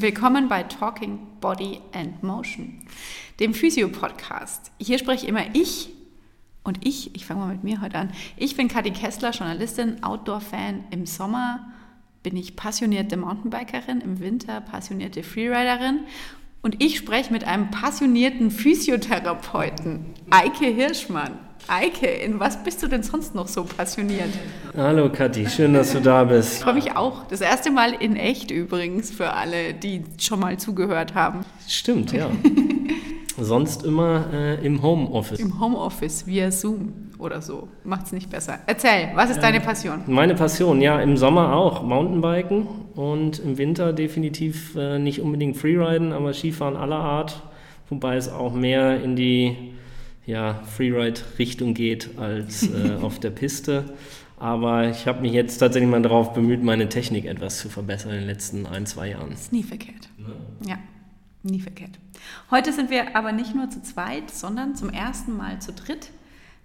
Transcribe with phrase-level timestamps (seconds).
[0.00, 2.82] Willkommen bei Talking Body and Motion,
[3.40, 4.70] dem Physio-Podcast.
[4.78, 5.88] Hier spreche immer ich
[6.62, 8.12] und ich, ich fange mal mit mir heute an.
[8.36, 10.84] Ich bin Kathi Kessler, Journalistin, Outdoor-Fan.
[10.92, 11.72] Im Sommer
[12.22, 16.02] bin ich passionierte Mountainbikerin, im Winter passionierte Freeriderin
[16.62, 21.40] und ich spreche mit einem passionierten Physiotherapeuten, Eike Hirschmann.
[21.68, 24.30] Eike, in was bist du denn sonst noch so passioniert?
[24.74, 26.54] Hallo Kathi, schön, dass du da bist.
[26.54, 27.26] Ich freue mich auch.
[27.26, 31.44] Das erste Mal in echt übrigens für alle, die schon mal zugehört haben.
[31.68, 32.30] Stimmt, ja.
[33.38, 35.40] Sonst immer äh, im Homeoffice.
[35.40, 37.68] Im Homeoffice via Zoom oder so.
[37.84, 38.60] Macht es nicht besser.
[38.66, 40.00] Erzähl, was ist äh, deine Passion?
[40.06, 46.14] Meine Passion, ja, im Sommer auch Mountainbiken und im Winter definitiv äh, nicht unbedingt Freeriden,
[46.14, 47.42] aber Skifahren aller Art.
[47.90, 49.74] Wobei es auch mehr in die
[50.28, 53.96] ja, Freeride-Richtung geht als äh, auf der Piste.
[54.36, 58.18] Aber ich habe mich jetzt tatsächlich mal darauf bemüht, meine Technik etwas zu verbessern in
[58.18, 59.32] den letzten ein, zwei Jahren.
[59.32, 60.10] Ist nie verkehrt.
[60.60, 60.68] Ja.
[60.68, 60.78] ja,
[61.42, 61.98] nie verkehrt.
[62.50, 66.10] Heute sind wir aber nicht nur zu zweit, sondern zum ersten Mal zu dritt.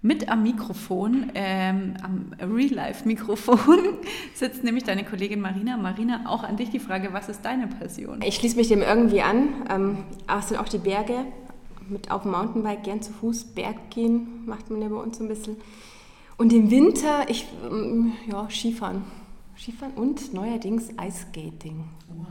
[0.01, 3.79] Mit am Mikrofon, ähm, am Real-Life-Mikrofon,
[4.35, 5.77] sitzt nämlich deine Kollegin Marina.
[5.77, 8.21] Marina, auch an dich die Frage, was ist deine Passion?
[8.21, 9.47] Ich schließe mich dem irgendwie an.
[9.69, 10.03] Ähm,
[10.37, 11.25] es sind auch die Berge
[11.89, 15.23] mit auf dem Mountainbike gern zu Fuß Berg gehen, macht man ja bei uns so
[15.23, 15.57] ein bisschen.
[16.37, 19.03] Und im Winter, ich, mm, ja, Skifahren.
[19.57, 21.85] Skifahren und neuerdings Eiskating.
[22.07, 22.25] Wow.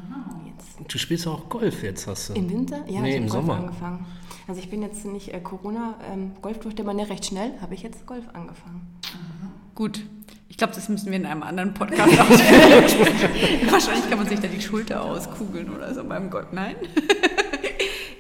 [0.46, 0.92] Jetzt.
[0.92, 2.34] Du spielst auch Golf jetzt, hast du?
[2.34, 2.84] Im Winter?
[2.88, 3.56] Ja, nee, ich im Golf Sommer.
[3.58, 4.04] angefangen.
[4.48, 7.74] Also ich bin jetzt nicht äh, Corona, ähm, Golf durfte man ja recht schnell, habe
[7.74, 8.86] ich jetzt Golf angefangen.
[9.06, 9.52] Aha.
[9.74, 10.04] Gut.
[10.48, 13.70] Ich glaube, das müssen wir in einem anderen Podcast ausführen.
[13.70, 16.48] Wahrscheinlich kann man sich da die Schulter auskugeln oder so beim Golf.
[16.52, 16.76] Nein?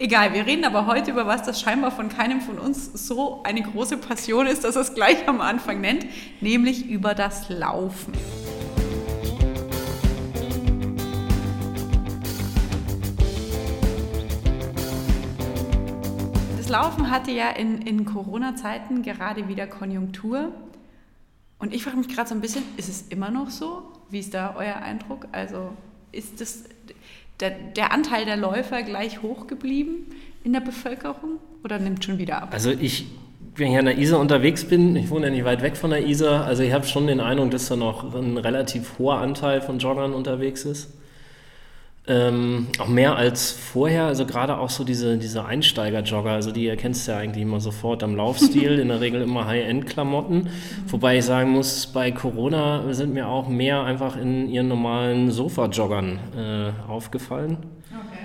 [0.02, 3.62] Egal, wir reden aber heute über was, das scheinbar von keinem von uns so eine
[3.62, 6.04] große Passion ist, dass er es gleich am Anfang nennt,
[6.40, 8.12] nämlich über das Laufen.
[16.56, 20.52] Das Laufen hatte ja in, in Corona-Zeiten gerade wieder Konjunktur.
[21.60, 23.92] Und ich frage mich gerade so ein bisschen, ist es immer noch so?
[24.10, 25.28] Wie ist da euer Eindruck?
[25.30, 25.70] Also
[26.10, 26.64] ist das,
[27.40, 30.06] der, der Anteil der Läufer gleich hoch geblieben
[30.44, 32.50] in der Bevölkerung oder nimmt schon wieder ab?
[32.52, 33.06] Also ich,
[33.56, 36.06] wenn ich an der Isar unterwegs bin, ich wohne ja nicht weit weg von der
[36.06, 39.78] Isar, also ich habe schon den Eindruck, dass da noch ein relativ hoher Anteil von
[39.78, 40.92] Joggern unterwegs ist.
[42.08, 47.06] Ähm, auch mehr als vorher, also gerade auch so diese, diese Einsteiger-Jogger, also die erkennst
[47.06, 50.48] du ja eigentlich immer sofort am Laufstil, in der Regel immer High-End-Klamotten.
[50.88, 56.18] Wobei ich sagen muss, bei Corona sind mir auch mehr einfach in ihren normalen Sofa-Joggern
[56.36, 57.58] äh, aufgefallen.
[57.90, 58.18] Okay.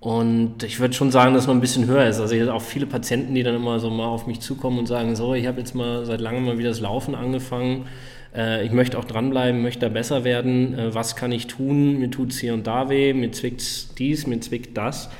[0.00, 2.18] Und ich würde schon sagen, dass noch ein bisschen höher ist.
[2.18, 4.86] Also ich habe auch viele Patienten, die dann immer so mal auf mich zukommen und
[4.86, 7.86] sagen, so, ich habe jetzt mal seit langem mal wieder das Laufen angefangen
[8.34, 12.10] äh, ich möchte auch dranbleiben, möchte da besser werden, äh, was kann ich tun, mir
[12.10, 15.10] tut es hier und da weh, mir zwickt dies, mir zwickt das.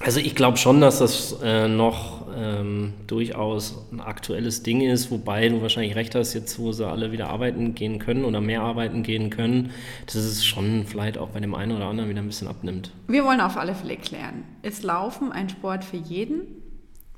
[0.00, 5.48] Also ich glaube schon, dass das äh, noch ähm, durchaus ein aktuelles Ding ist, wobei
[5.48, 9.02] du wahrscheinlich recht hast, jetzt wo sie alle wieder arbeiten gehen können oder mehr arbeiten
[9.02, 9.70] gehen können,
[10.04, 12.90] dass es schon vielleicht auch bei dem einen oder anderen wieder ein bisschen abnimmt.
[13.08, 16.55] Wir wollen auf alle Fälle klären, ist Laufen ein Sport für jeden?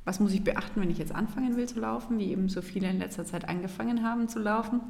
[0.09, 2.89] Was muss ich beachten, wenn ich jetzt anfangen will zu laufen, wie eben so viele
[2.89, 4.81] in letzter Zeit angefangen haben zu laufen.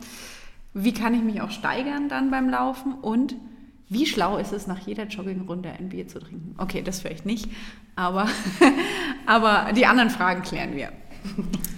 [0.75, 3.35] Wie kann ich mich auch steigern dann beim Laufen und
[3.89, 6.55] wie schlau ist es, nach jeder Joggingrunde ein Bier zu trinken?
[6.59, 7.51] Okay, das vielleicht nicht,
[7.97, 8.29] aber,
[9.27, 10.93] aber die anderen Fragen klären wir.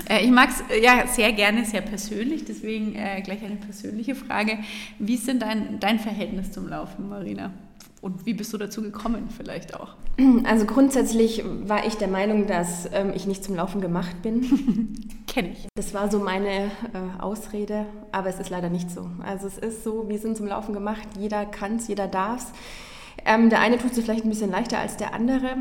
[0.06, 4.14] Äh, ich mag es äh, ja sehr gerne, sehr persönlich, deswegen äh, gleich eine persönliche
[4.14, 4.58] Frage.
[4.98, 7.52] Wie ist denn dein, dein Verhältnis zum Laufen, Marina?
[8.00, 9.94] Und wie bist du dazu gekommen vielleicht auch?
[10.44, 14.96] Also grundsätzlich war ich der Meinung, dass ähm, ich nicht zum Laufen gemacht bin.
[15.26, 15.68] Kenne ich.
[15.76, 16.70] Das war so meine äh,
[17.20, 19.06] Ausrede, aber es ist leider nicht so.
[19.22, 22.52] Also es ist so, wir sind zum Laufen gemacht, jeder kann es, jeder darf es.
[23.26, 25.56] Ähm, der eine tut es vielleicht ein bisschen leichter als der andere.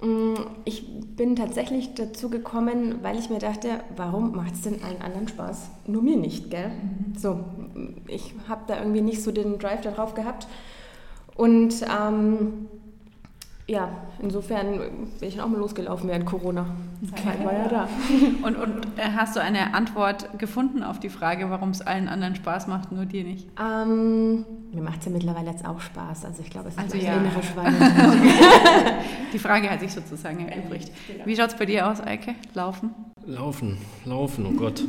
[0.00, 0.34] Mm,
[0.64, 0.86] ich
[1.16, 5.70] bin tatsächlich dazu gekommen, weil ich mir dachte, warum macht es denn allen anderen Spaß?
[5.86, 6.68] Nur mir nicht, gell?
[6.68, 7.18] Mhm.
[7.18, 7.44] So,
[8.06, 10.46] ich habe da irgendwie nicht so den Drive darauf gehabt
[11.40, 12.68] und ähm,
[13.66, 13.88] ja,
[14.20, 14.78] insofern
[15.20, 16.66] bin ich auch mal losgelaufen während Corona.
[17.10, 17.42] Okay.
[17.42, 17.88] war ja da.
[18.46, 22.34] Und, und äh, hast du eine Antwort gefunden auf die Frage, warum es allen anderen
[22.34, 23.48] Spaß macht, nur dir nicht?
[23.58, 26.26] Ähm, mir macht es ja mittlerweile jetzt auch Spaß.
[26.26, 27.14] Also ich glaube, es ist also ja.
[27.14, 28.98] innere Schweine.
[29.32, 30.92] die Frage hat sich sozusagen erübrigt.
[31.06, 31.24] Genau.
[31.24, 32.34] Wie schaut es bei dir aus, Eike?
[32.52, 32.90] Laufen?
[33.24, 34.84] Laufen, laufen, oh Gott.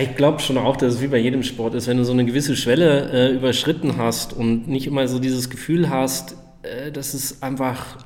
[0.00, 2.24] Ich glaube schon auch, dass es wie bei jedem Sport ist, wenn du so eine
[2.24, 7.42] gewisse Schwelle äh, überschritten hast und nicht immer so dieses Gefühl hast, äh, dass es
[7.42, 7.98] einfach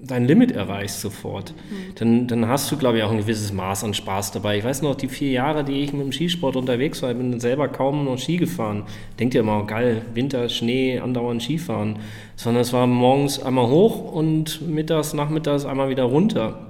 [0.00, 1.94] dein Limit erreichst sofort, mhm.
[1.96, 4.58] dann, dann hast du, glaube ich, auch ein gewisses Maß an Spaß dabei.
[4.58, 7.40] Ich weiß noch, die vier Jahre, die ich mit dem Skisport unterwegs war, ich bin
[7.40, 8.84] selber kaum noch Ski gefahren.
[9.18, 11.98] Denkt ihr immer, geil, Winter, Schnee, andauernd Skifahren.
[12.36, 16.66] Sondern es war morgens einmal hoch und mittags, nachmittags einmal wieder runter.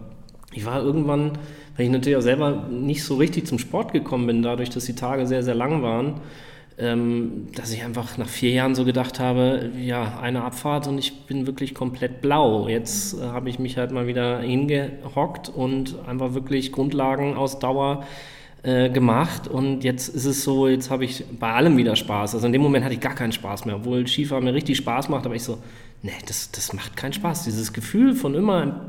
[0.55, 1.33] Ich war irgendwann,
[1.79, 4.97] weil ich natürlich auch selber nicht so richtig zum Sport gekommen bin, dadurch, dass die
[4.97, 6.15] Tage sehr, sehr lang waren,
[6.77, 11.27] ähm, dass ich einfach nach vier Jahren so gedacht habe, ja, eine Abfahrt und ich
[11.27, 12.67] bin wirklich komplett blau.
[12.69, 18.05] Jetzt äh, habe ich mich halt mal wieder hingehockt und einfach wirklich Grundlagenausdauer
[18.65, 22.35] äh, gemacht und jetzt ist es so, jetzt habe ich bei allem wieder Spaß.
[22.35, 25.09] Also in dem Moment hatte ich gar keinen Spaß mehr, obwohl Skifahren mir richtig Spaß
[25.11, 25.59] macht, aber ich so,
[26.03, 27.45] nee, das, das macht keinen Spaß.
[27.45, 28.85] Dieses Gefühl von immer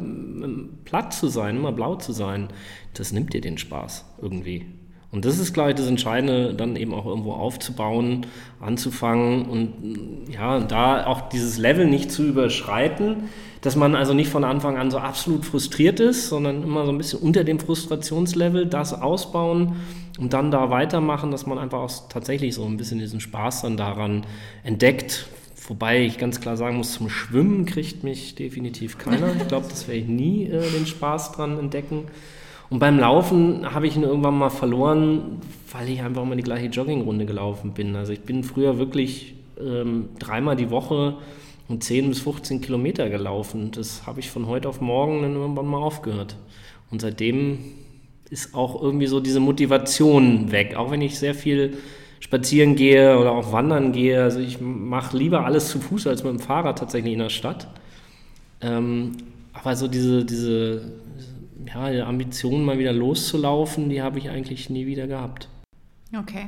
[0.85, 2.49] platt zu sein, immer blau zu sein,
[2.93, 4.65] das nimmt dir den Spaß irgendwie.
[5.11, 8.27] Und das ist, glaube ich, das Entscheidende, dann eben auch irgendwo aufzubauen,
[8.59, 13.29] anzufangen und ja, da auch dieses Level nicht zu überschreiten,
[13.61, 16.97] dass man also nicht von Anfang an so absolut frustriert ist, sondern immer so ein
[16.99, 19.77] bisschen unter dem Frustrationslevel das ausbauen
[20.19, 23.77] und dann da weitermachen, dass man einfach auch tatsächlich so ein bisschen diesen Spaß dann
[23.77, 24.27] daran
[24.63, 25.27] entdeckt.
[25.69, 29.35] Wobei ich ganz klar sagen muss, zum Schwimmen kriegt mich definitiv keiner.
[29.37, 32.05] Ich glaube, das werde ich nie äh, den Spaß dran entdecken.
[32.71, 35.39] Und beim Laufen habe ich ihn irgendwann mal verloren,
[35.71, 37.95] weil ich einfach immer die gleiche Joggingrunde gelaufen bin.
[37.95, 41.17] Also ich bin früher wirklich ähm, dreimal die Woche
[41.67, 43.69] um 10 bis 15 Kilometer gelaufen.
[43.69, 46.35] Das habe ich von heute auf morgen dann irgendwann mal aufgehört.
[46.89, 47.59] Und seitdem
[48.31, 50.75] ist auch irgendwie so diese Motivation weg.
[50.75, 51.77] Auch wenn ich sehr viel
[52.19, 54.21] spazieren gehe oder auch wandern gehe.
[54.21, 57.67] Also ich mache lieber alles zu Fuß als mit dem Fahrrad tatsächlich in der Stadt.
[58.61, 59.13] Ähm,
[59.53, 60.93] aber so diese, diese
[61.73, 65.49] ja, die Ambition, mal wieder loszulaufen, die habe ich eigentlich nie wieder gehabt.
[66.17, 66.47] Okay,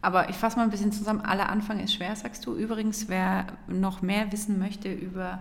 [0.00, 1.20] aber ich fasse mal ein bisschen zusammen.
[1.20, 2.54] Aller Anfang ist schwer, sagst du.
[2.54, 5.40] Übrigens, wer noch mehr wissen möchte über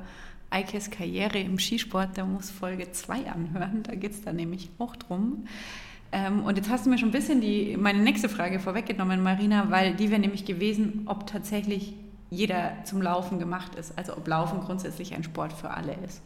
[0.49, 3.83] Eikes Karriere im Skisport, der muss Folge 2 anhören.
[3.83, 5.45] Da geht es dann nämlich auch drum.
[6.11, 9.71] Ähm, und jetzt hast du mir schon ein bisschen die, meine nächste Frage vorweggenommen, Marina,
[9.71, 11.93] weil die wäre nämlich gewesen, ob tatsächlich
[12.29, 13.97] jeder zum Laufen gemacht ist.
[13.97, 16.21] Also ob Laufen grundsätzlich ein Sport für alle ist.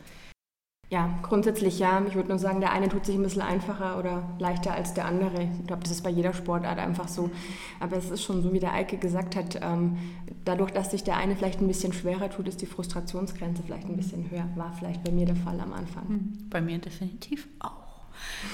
[0.91, 2.03] Ja, grundsätzlich ja.
[2.07, 5.05] Ich würde nur sagen, der eine tut sich ein bisschen einfacher oder leichter als der
[5.05, 5.43] andere.
[5.43, 7.31] Ich glaube, das ist bei jeder Sportart einfach so.
[7.79, 9.97] Aber es ist schon so, wie der Eike gesagt hat, ähm,
[10.45, 13.97] dadurch, dass sich der eine vielleicht ein bisschen schwerer tut, ist die Frustrationsgrenze vielleicht ein
[13.97, 14.47] bisschen höher.
[14.55, 16.07] War vielleicht bei mir der Fall am Anfang.
[16.07, 17.84] Hm, bei mir definitiv auch.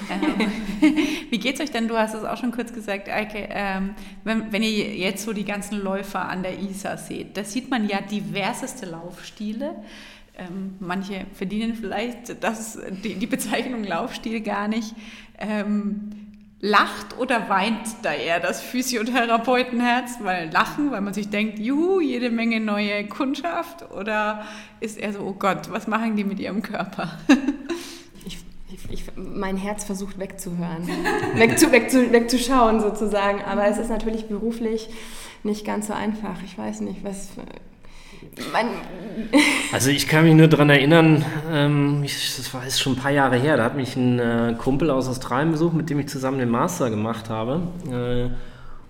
[0.09, 0.51] Ähm,
[1.29, 1.87] wie geht es euch denn?
[1.87, 3.47] Du hast es auch schon kurz gesagt, Eike.
[3.49, 7.69] Ähm, wenn, wenn, ihr jetzt so die ganzen Läufer an der ISA seht, da sieht
[7.69, 9.75] man ja diverseste Laufstile.
[10.37, 14.95] Ähm, manche verdienen vielleicht das, die, die, Bezeichnung Laufstil gar nicht.
[15.37, 16.11] Ähm,
[16.61, 20.17] lacht oder weint da eher das Physiotherapeutenherz?
[20.21, 23.91] Weil lachen, weil man sich denkt, juhu, jede Menge neue Kundschaft?
[23.91, 24.45] Oder
[24.79, 27.17] ist er so, oh Gott, was machen die mit ihrem Körper?
[28.91, 30.87] ich, mein Herz versucht wegzuhören,
[31.35, 33.41] wegzu, wegzu, wegzuschauen sozusagen.
[33.43, 34.89] Aber es ist natürlich beruflich
[35.43, 36.35] nicht ganz so einfach.
[36.45, 37.29] Ich weiß nicht, was
[39.71, 43.11] also ich kann mich nur daran erinnern, ähm, ich, das war jetzt schon ein paar
[43.11, 46.37] Jahre her, da hat mich ein äh, Kumpel aus Australien besucht, mit dem ich zusammen
[46.37, 47.61] den Master gemacht habe.
[47.89, 48.29] Äh,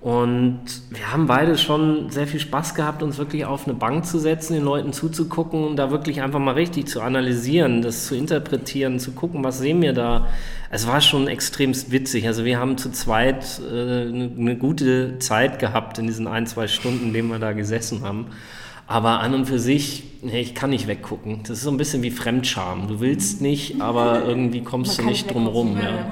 [0.01, 4.17] und wir haben beide schon sehr viel Spaß gehabt, uns wirklich auf eine Bank zu
[4.17, 8.97] setzen, den Leuten zuzugucken und da wirklich einfach mal richtig zu analysieren, das zu interpretieren,
[8.97, 10.27] zu gucken, was sehen wir da.
[10.71, 12.25] Es war schon extremst witzig.
[12.25, 17.07] Also wir haben zu zweit äh, eine, gute Zeit gehabt in diesen ein, zwei Stunden,
[17.09, 18.25] in denen wir da gesessen haben.
[18.87, 21.41] Aber an und für sich, nee, ich kann nicht weggucken.
[21.43, 22.87] Das ist so ein bisschen wie Fremdscham.
[22.87, 25.77] Du willst nicht, aber irgendwie kommst du nicht drum rum.
[25.77, 26.11] Ja,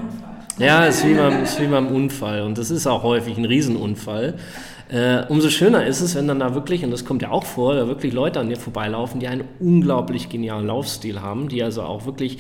[0.60, 2.42] ja ist, wie beim, ist wie beim Unfall.
[2.42, 4.36] Und das ist auch häufig ein Riesenunfall.
[4.90, 7.76] Äh, umso schöner ist es, wenn dann da wirklich, und das kommt ja auch vor,
[7.76, 12.06] da wirklich Leute an dir vorbeilaufen, die einen unglaublich genialen Laufstil haben, die also auch
[12.06, 12.40] wirklich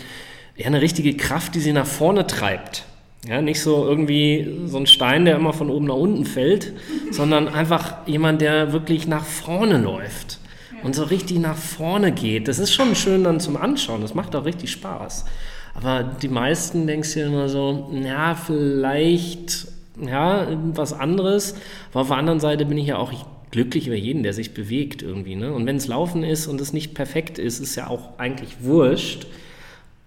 [0.57, 2.85] ja, eine richtige Kraft, die sie nach vorne treibt.
[3.27, 6.73] Ja, nicht so irgendwie so ein Stein, der immer von oben nach unten fällt,
[7.11, 10.39] sondern einfach jemand, der wirklich nach vorne läuft
[10.83, 12.47] und so richtig nach vorne geht.
[12.47, 15.25] Das ist schon schön dann zum Anschauen, das macht auch richtig Spaß.
[15.73, 19.67] Aber die meisten denkst du immer so, ja, vielleicht,
[20.05, 21.55] ja, was anderes.
[21.91, 23.13] Aber auf der anderen Seite bin ich ja auch
[23.51, 25.35] glücklich über jeden, der sich bewegt irgendwie.
[25.35, 25.53] Ne?
[25.53, 29.27] Und wenn es Laufen ist und es nicht perfekt ist, ist ja auch eigentlich wurscht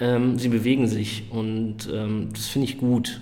[0.02, 3.20] ähm, sie bewegen sich und ähm, das finde ich gut.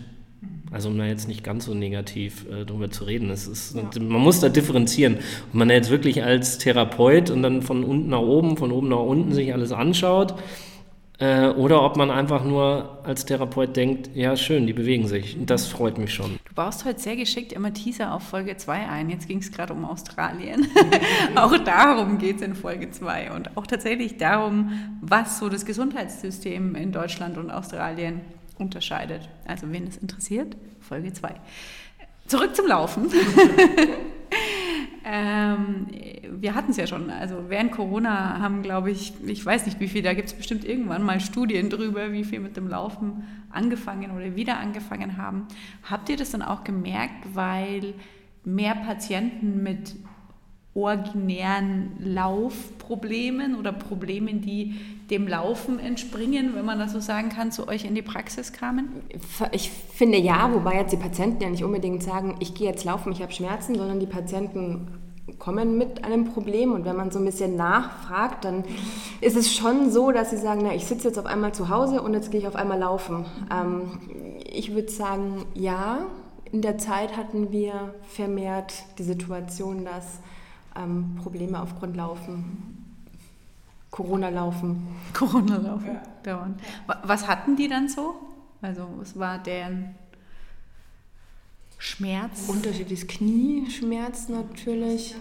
[0.72, 3.28] Also um da jetzt nicht ganz so negativ äh, drüber zu reden.
[3.30, 3.82] Es ist, ja.
[4.00, 5.16] Man muss da differenzieren.
[5.16, 9.00] Und man jetzt wirklich als Therapeut und dann von unten nach oben, von oben nach
[9.00, 10.34] unten sich alles anschaut,
[11.20, 15.36] Äh, oder ob man einfach nur als Therapeut denkt, ja schön, die bewegen sich.
[15.44, 16.38] Das freut mich schon.
[16.46, 19.10] Du baust heute sehr geschickt immer Teaser auf Folge 2 ein.
[19.10, 20.66] Jetzt ging es gerade um Australien.
[21.34, 26.74] auch darum geht es in Folge 2 und auch tatsächlich darum, was so das Gesundheitssystem
[26.74, 28.22] in Deutschland und Australien
[28.58, 29.28] unterscheidet.
[29.46, 31.34] Also wen es interessiert, Folge 2.
[32.28, 33.10] Zurück zum Laufen.
[35.04, 35.86] ähm,
[36.30, 37.10] wir hatten es ja schon.
[37.10, 40.64] Also während Corona haben, glaube ich, ich weiß nicht wie viel, da gibt es bestimmt
[40.64, 45.46] irgendwann mal Studien drüber, wie viel mit dem Laufen angefangen oder wieder angefangen haben.
[45.88, 47.94] Habt ihr das dann auch gemerkt, weil
[48.44, 49.96] mehr Patienten mit
[50.74, 54.76] originären Laufproblemen oder Problemen, die
[55.10, 58.88] dem Laufen entspringen, wenn man das so sagen kann, zu euch in die Praxis kamen?
[59.50, 63.10] Ich finde ja, wobei jetzt die Patienten ja nicht unbedingt sagen, ich gehe jetzt laufen,
[63.10, 64.86] ich habe Schmerzen, sondern die Patienten
[65.38, 68.64] kommen mit einem Problem und wenn man so ein bisschen nachfragt, dann
[69.20, 72.02] ist es schon so, dass sie sagen, na, ich sitze jetzt auf einmal zu Hause
[72.02, 73.26] und jetzt gehe ich auf einmal laufen.
[73.50, 73.98] Ähm,
[74.44, 76.06] ich würde sagen, ja,
[76.52, 80.20] in der Zeit hatten wir vermehrt die Situation, dass
[80.76, 82.84] ähm, Probleme aufgrund Laufen,
[83.90, 84.86] Corona-Laufen.
[85.12, 86.02] Corona-Laufen, ja.
[86.22, 86.60] dauernd.
[87.04, 88.14] Was hatten die dann so?
[88.62, 89.94] Also was war deren
[91.78, 92.44] Schmerz?
[92.48, 95.14] Unterschiedliches Knieschmerz natürlich.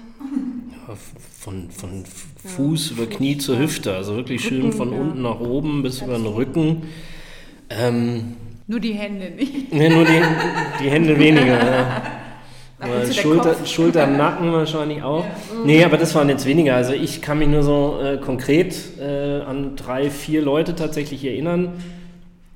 [0.87, 0.95] Ja,
[1.39, 2.95] von, von Fuß ja.
[2.97, 4.99] über Knie zur Hüfte, also wirklich schön Rücken, von ja.
[4.99, 6.83] unten nach oben bis über den Rücken.
[7.69, 8.35] Ähm,
[8.67, 9.71] nur die Hände nicht.
[9.71, 10.21] Nee, nur die,
[10.81, 12.01] die Hände weniger.
[12.79, 15.25] Aber Schulter, Schulter, Nacken wahrscheinlich auch.
[15.25, 15.31] Ja.
[15.65, 16.75] Nee, aber das waren jetzt weniger.
[16.75, 21.73] Also ich kann mich nur so äh, konkret äh, an drei, vier Leute tatsächlich erinnern,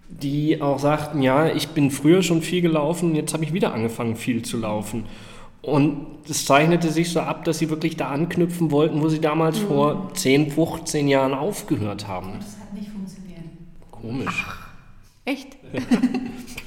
[0.08, 4.16] die auch sagten, ja, ich bin früher schon viel gelaufen, jetzt habe ich wieder angefangen
[4.16, 5.06] viel zu laufen.
[5.62, 9.62] Und es zeichnete sich so ab, dass sie wirklich da anknüpfen wollten, wo sie damals
[9.62, 9.68] mhm.
[9.68, 12.34] vor 10, 15 Jahren aufgehört haben.
[12.40, 13.42] Das hat nicht funktioniert.
[13.92, 14.46] Komisch.
[14.46, 14.68] Ach,
[15.26, 15.58] echt?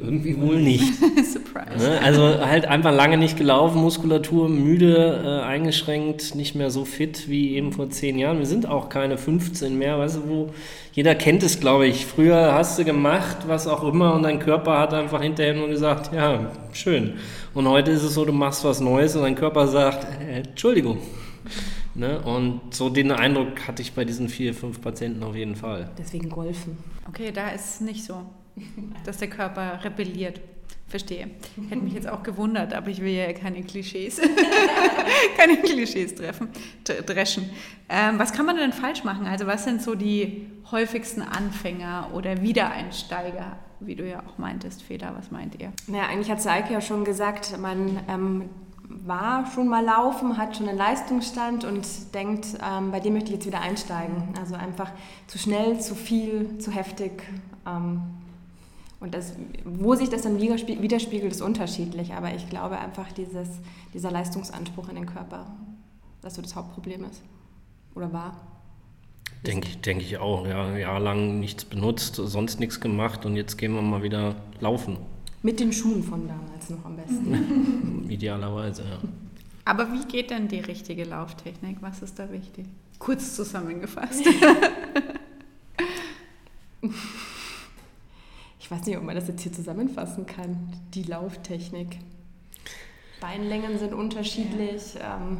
[0.00, 0.82] Irgendwie wohl nicht.
[1.24, 1.78] Surprise.
[1.78, 2.00] Ne?
[2.02, 7.54] Also halt einfach lange nicht gelaufen, Muskulatur müde, äh, eingeschränkt, nicht mehr so fit wie
[7.54, 8.38] eben vor zehn Jahren.
[8.38, 10.50] Wir sind auch keine 15 mehr, weißt du, wo
[10.92, 12.04] jeder kennt es, glaube ich.
[12.04, 16.12] Früher hast du gemacht, was auch immer, und dein Körper hat einfach hinterher nur gesagt,
[16.12, 17.14] ja, schön.
[17.54, 20.98] Und heute ist es so, du machst was Neues und dein Körper sagt, äh, Entschuldigung.
[21.94, 22.20] Ne?
[22.20, 25.90] Und so den Eindruck hatte ich bei diesen vier, fünf Patienten auf jeden Fall.
[25.96, 26.76] Deswegen Golfen.
[27.08, 28.22] Okay, da ist es nicht so
[29.04, 30.40] dass der Körper rebelliert.
[30.88, 31.30] Verstehe.
[31.68, 34.20] Hätte mich jetzt auch gewundert, aber ich will ja keine Klischees,
[35.36, 36.48] keine Klischees treffen,
[36.84, 37.50] dreschen.
[37.88, 39.26] Ähm, was kann man denn falsch machen?
[39.26, 45.12] Also was sind so die häufigsten Anfänger oder Wiedereinsteiger, wie du ja auch meintest, Feder,
[45.18, 45.72] was meint ihr?
[45.88, 48.48] Naja, eigentlich hat Saike ja schon gesagt, man ähm,
[48.88, 53.36] war schon mal laufen, hat schon einen Leistungsstand und denkt, ähm, bei dem möchte ich
[53.36, 54.34] jetzt wieder einsteigen.
[54.38, 54.92] Also einfach
[55.26, 57.24] zu schnell, zu viel, zu heftig.
[57.66, 58.02] Ähm,
[58.98, 59.34] und das,
[59.64, 62.14] wo sich das dann widerspiegelt, ist unterschiedlich.
[62.14, 63.48] Aber ich glaube einfach, dieses,
[63.92, 65.54] dieser Leistungsanspruch in den Körper,
[66.22, 67.22] dass so das Hauptproblem ist.
[67.94, 68.40] Oder war.
[69.46, 70.46] Denke denk ich auch.
[70.46, 74.96] Ja, jahrelang nichts benutzt, sonst nichts gemacht und jetzt gehen wir mal wieder laufen.
[75.42, 78.06] Mit den Schuhen von damals noch am besten.
[78.10, 78.98] Idealerweise, ja.
[79.64, 81.78] Aber wie geht denn die richtige Lauftechnik?
[81.80, 82.66] Was ist da wichtig?
[82.98, 84.24] Kurz zusammengefasst.
[88.66, 92.00] ich weiß nicht, ob man das jetzt hier zusammenfassen kann, die Lauftechnik.
[93.20, 94.94] Beinlängen sind unterschiedlich.
[94.94, 95.18] Ja.
[95.18, 95.38] Ähm,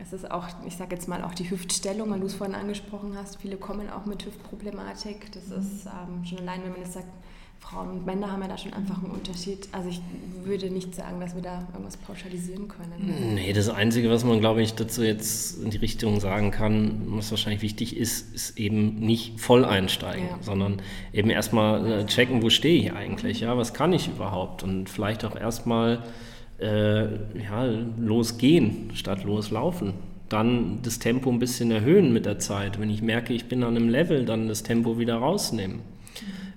[0.00, 3.16] es ist auch, ich sage jetzt mal, auch die Hüftstellung, wenn du es vorhin angesprochen
[3.16, 3.36] hast.
[3.36, 5.30] Viele kommen auch mit Hüftproblematik.
[5.30, 5.56] Das mhm.
[5.58, 7.06] ist ähm, schon allein, wenn man jetzt sagt,
[7.64, 9.68] Frauen und Männer haben ja da schon einfach einen Unterschied.
[9.72, 10.00] Also ich
[10.44, 13.34] würde nicht sagen, dass wir da irgendwas pauschalisieren können.
[13.34, 17.30] Nee, das Einzige, was man, glaube ich, dazu jetzt in die Richtung sagen kann, was
[17.30, 20.38] wahrscheinlich wichtig ist, ist eben nicht voll einsteigen, ja.
[20.42, 24.90] sondern eben erstmal äh, checken, wo stehe ich eigentlich, ja, was kann ich überhaupt und
[24.90, 26.02] vielleicht auch erstmal
[26.60, 27.64] äh, ja,
[27.98, 29.94] losgehen statt loslaufen
[30.30, 32.80] dann das Tempo ein bisschen erhöhen mit der Zeit.
[32.80, 35.80] Wenn ich merke, ich bin an einem Level, dann das Tempo wieder rausnehmen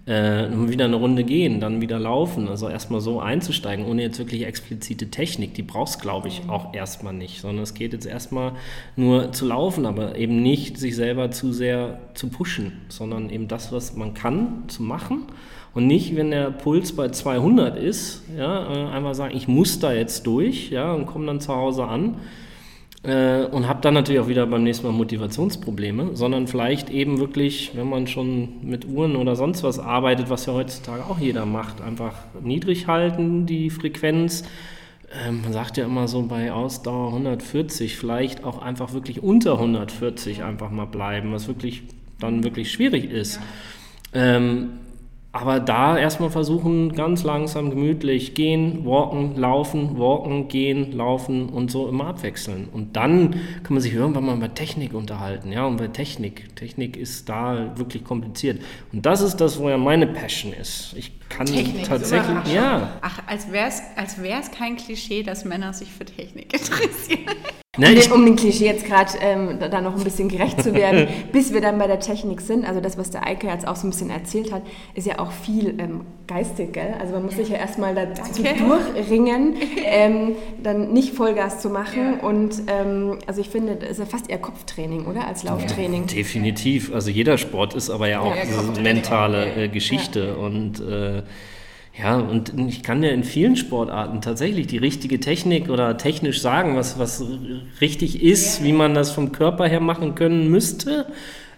[0.07, 2.47] äh, wieder eine Runde gehen, dann wieder laufen.
[2.47, 5.53] Also erstmal so einzusteigen, ohne jetzt wirklich explizite Technik.
[5.53, 8.53] Die brauchst, glaube ich, auch erstmal nicht, sondern es geht jetzt erstmal
[8.95, 13.71] nur zu laufen, aber eben nicht sich selber zu sehr zu pushen, sondern eben das,
[13.71, 15.23] was man kann, zu machen.
[15.73, 19.93] Und nicht, wenn der Puls bei 200 ist, ja, äh, einfach sagen, ich muss da
[19.93, 22.15] jetzt durch, ja, und komme dann zu Hause an
[23.07, 27.71] äh, und habe dann natürlich auch wieder beim nächsten Mal Motivationsprobleme, sondern vielleicht eben wirklich,
[27.73, 31.81] wenn man schon mit Uhren oder sonst was arbeitet, was ja heutzutage auch jeder macht,
[31.81, 34.43] einfach niedrig halten, die Frequenz.
[35.25, 40.43] Ähm, man sagt ja immer so bei Ausdauer 140, vielleicht auch einfach wirklich unter 140
[40.43, 41.83] einfach mal bleiben, was wirklich
[42.19, 43.39] dann wirklich schwierig ist.
[44.13, 44.71] Ähm,
[45.39, 51.87] aber da erstmal versuchen, ganz langsam, gemütlich gehen, walken, laufen, walken, gehen, laufen und so
[51.87, 52.67] immer abwechseln.
[52.71, 55.51] Und dann kann man sich irgendwann mal über Technik unterhalten.
[55.51, 56.55] Ja, und bei Technik.
[56.55, 58.63] Technik ist da wirklich kompliziert.
[58.91, 60.95] Und das ist das, wo ja meine Passion ist.
[60.97, 62.97] Ich kann Technik, tatsächlich, ja.
[63.01, 67.35] Ach, als wäre es als wär's kein Klischee, dass Männer sich für Technik interessieren.
[67.77, 70.73] Ne, um, den, um dem Klischee jetzt gerade ähm, da noch ein bisschen gerecht zu
[70.73, 72.65] werden, bis wir dann bei der Technik sind.
[72.65, 74.63] Also das, was der Eike jetzt auch so ein bisschen erzählt hat,
[74.95, 76.95] ist ja auch viel ähm, geistig, gell?
[76.99, 78.63] Also man muss sich ja erstmal dazu Danke.
[78.63, 79.55] durchringen,
[79.85, 82.17] ähm, dann nicht Vollgas zu machen.
[82.19, 82.27] Ja.
[82.27, 85.27] Und ähm, also ich finde, das ist ja fast eher Kopftraining, oder?
[85.27, 86.07] Als Lauftraining.
[86.07, 86.93] Ja, definitiv.
[86.93, 90.35] Also jeder Sport ist aber ja auch ja, eine mentale äh, Geschichte.
[90.37, 91.21] Und äh,
[91.99, 96.75] ja, und ich kann ja in vielen Sportarten tatsächlich die richtige Technik oder technisch sagen,
[96.75, 97.23] was, was
[97.81, 101.07] richtig ist, wie man das vom Körper her machen können müsste.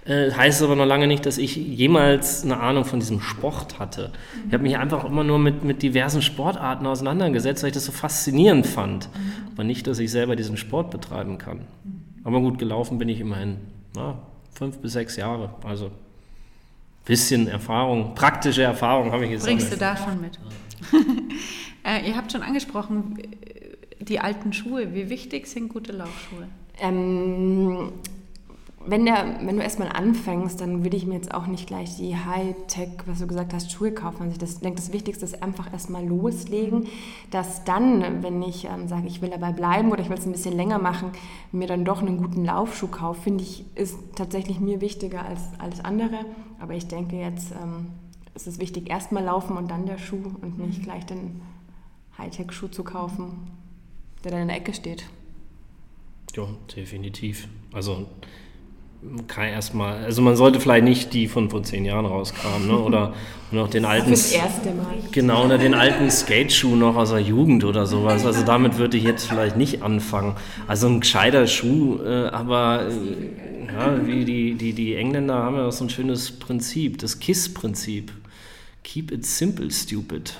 [0.05, 4.11] Äh, heißt aber noch lange nicht, dass ich jemals eine Ahnung von diesem Sport hatte.
[4.47, 7.91] Ich habe mich einfach immer nur mit, mit diversen Sportarten auseinandergesetzt, weil ich das so
[7.91, 9.09] faszinierend fand.
[9.53, 11.61] Aber nicht, dass ich selber diesen Sport betreiben kann.
[12.23, 13.57] Aber gut, gelaufen bin ich immerhin
[13.93, 14.19] na,
[14.53, 15.53] fünf bis sechs Jahre.
[15.63, 15.91] Also
[17.05, 19.45] bisschen Erfahrung, praktische Erfahrung habe ich jetzt.
[19.45, 20.39] Bringst du da schon mit?
[21.83, 23.17] äh, ihr habt schon angesprochen,
[23.99, 24.93] die alten Schuhe.
[24.93, 26.47] Wie wichtig sind gute Laufschuhe?
[26.79, 27.93] Ähm,
[28.85, 32.15] wenn, der, wenn du erstmal anfängst, dann würde ich mir jetzt auch nicht gleich die
[32.15, 34.23] Hightech, was du gesagt hast, Schuhe kaufen.
[34.23, 36.87] Also ich denke, das Wichtigste ist einfach erstmal loslegen,
[37.29, 40.31] dass dann, wenn ich ähm, sage, ich will dabei bleiben oder ich will es ein
[40.31, 41.11] bisschen länger machen,
[41.51, 45.83] mir dann doch einen guten Laufschuh kaufe, finde ich, ist tatsächlich mir wichtiger als alles
[45.83, 46.25] andere.
[46.59, 47.87] Aber ich denke jetzt, ähm,
[48.33, 51.41] ist es wichtig, erstmal laufen und dann der Schuh und nicht gleich den
[52.17, 53.47] Hightech-Schuh zu kaufen,
[54.23, 55.05] der dann in der Ecke steht.
[56.35, 57.47] Ja, definitiv.
[57.73, 58.07] Also
[59.27, 62.77] kann erstmal, also man sollte vielleicht nicht die von vor zehn Jahren rauskamen, ne?
[62.77, 63.13] oder
[63.51, 64.97] noch den alten, das erste Mal.
[65.11, 68.25] genau, oder den alten Skateschuh noch aus der Jugend oder sowas.
[68.25, 70.35] Also damit würde ich jetzt vielleicht nicht anfangen.
[70.67, 75.67] Also ein gescheiter Schuh, äh, aber äh, ja, wie die, die, die Engländer haben ja
[75.67, 78.11] auch so ein schönes Prinzip, das KISS-Prinzip.
[78.83, 80.33] Keep it simple, stupid.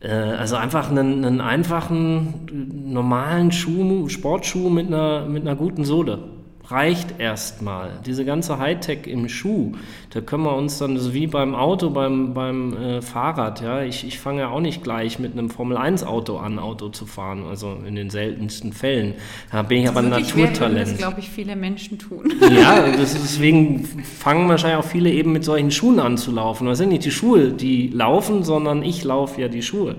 [0.00, 6.33] Äh, also einfach einen, einen einfachen, normalen Schuh, Sportschuh mit einer, mit einer guten Sohle
[6.68, 8.00] reicht erstmal.
[8.06, 9.72] Diese ganze Hightech im Schuh,
[10.10, 13.82] da können wir uns dann, das ist wie beim Auto, beim, beim äh, Fahrrad, ja,
[13.82, 17.76] ich, ich fange ja auch nicht gleich mit einem Formel-1-Auto an, Auto zu fahren, also
[17.86, 19.14] in den seltensten Fällen.
[19.52, 20.92] Da bin ich aber ein Naturtalent.
[20.92, 22.32] Das glaube ich, viele Menschen tun.
[22.54, 26.66] Ja, ist, deswegen fangen wahrscheinlich auch viele eben mit solchen Schuhen an zu laufen.
[26.66, 29.96] Das sind nicht die Schuhe, die laufen, sondern ich laufe ja die Schuhe.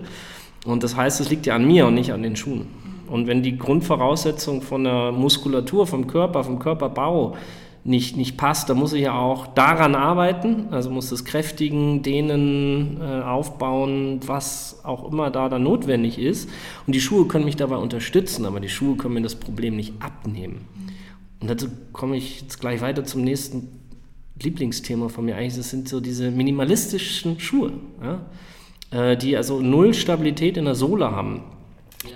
[0.66, 2.68] Und das heißt, es liegt ja an mir und nicht an den Schuhen.
[3.08, 7.36] Und wenn die Grundvoraussetzung von der Muskulatur, vom Körper, vom Körperbau
[7.86, 13.00] nicht, nicht passt, dann muss ich ja auch daran arbeiten, also muss das Kräftigen, Dehnen,
[13.00, 16.50] äh, Aufbauen, was auch immer da dann notwendig ist.
[16.88, 19.94] Und die Schuhe können mich dabei unterstützen, aber die Schuhe können mir das Problem nicht
[20.00, 20.68] abnehmen.
[21.40, 23.68] Und dazu komme ich jetzt gleich weiter zum nächsten
[24.42, 29.12] Lieblingsthema von mir eigentlich, das sind so diese minimalistischen Schuhe, ja?
[29.12, 31.44] äh, die also null Stabilität in der Sohle haben.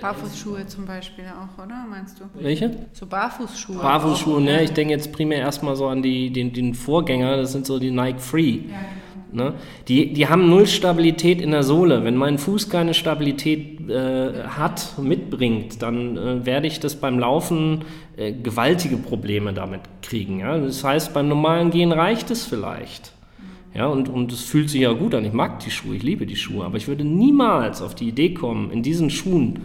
[0.02, 1.86] Barfußschuhe zum Beispiel auch, oder?
[1.90, 2.24] Meinst du?
[2.42, 2.72] Welche?
[2.94, 3.78] So Barfußschuhe.
[3.78, 4.64] Barfußschuhe, ne?
[4.64, 7.92] Ich denke jetzt primär erstmal so an die, den, den Vorgänger, das sind so die
[7.92, 8.52] Nike Free.
[8.52, 8.60] Ja,
[9.32, 9.44] genau.
[9.44, 9.54] Ne?
[9.88, 12.04] Die, die haben null Stabilität in der Sohle.
[12.04, 17.86] Wenn mein Fuß keine Stabilität äh, hat, mitbringt, dann äh, werde ich das beim Laufen
[18.18, 20.40] äh, gewaltige Probleme damit kriegen.
[20.40, 20.58] Ja?
[20.58, 23.14] Das heißt, beim normalen Gehen reicht es vielleicht.
[23.74, 25.24] Ja, und, und es fühlt sich ja gut an.
[25.26, 28.34] Ich mag die Schuhe, ich liebe die Schuhe, aber ich würde niemals auf die Idee
[28.34, 29.60] kommen, in diesen Schuhen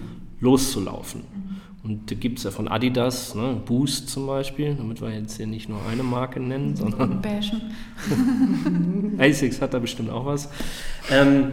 [0.44, 1.22] loszulaufen.
[1.82, 5.46] Und da gibt es ja von Adidas, ne, Boost zum Beispiel, damit wir jetzt hier
[5.46, 7.20] nicht nur eine Marke nennen, sondern.
[9.18, 10.48] Asics hat da bestimmt auch was.
[11.10, 11.52] Ähm,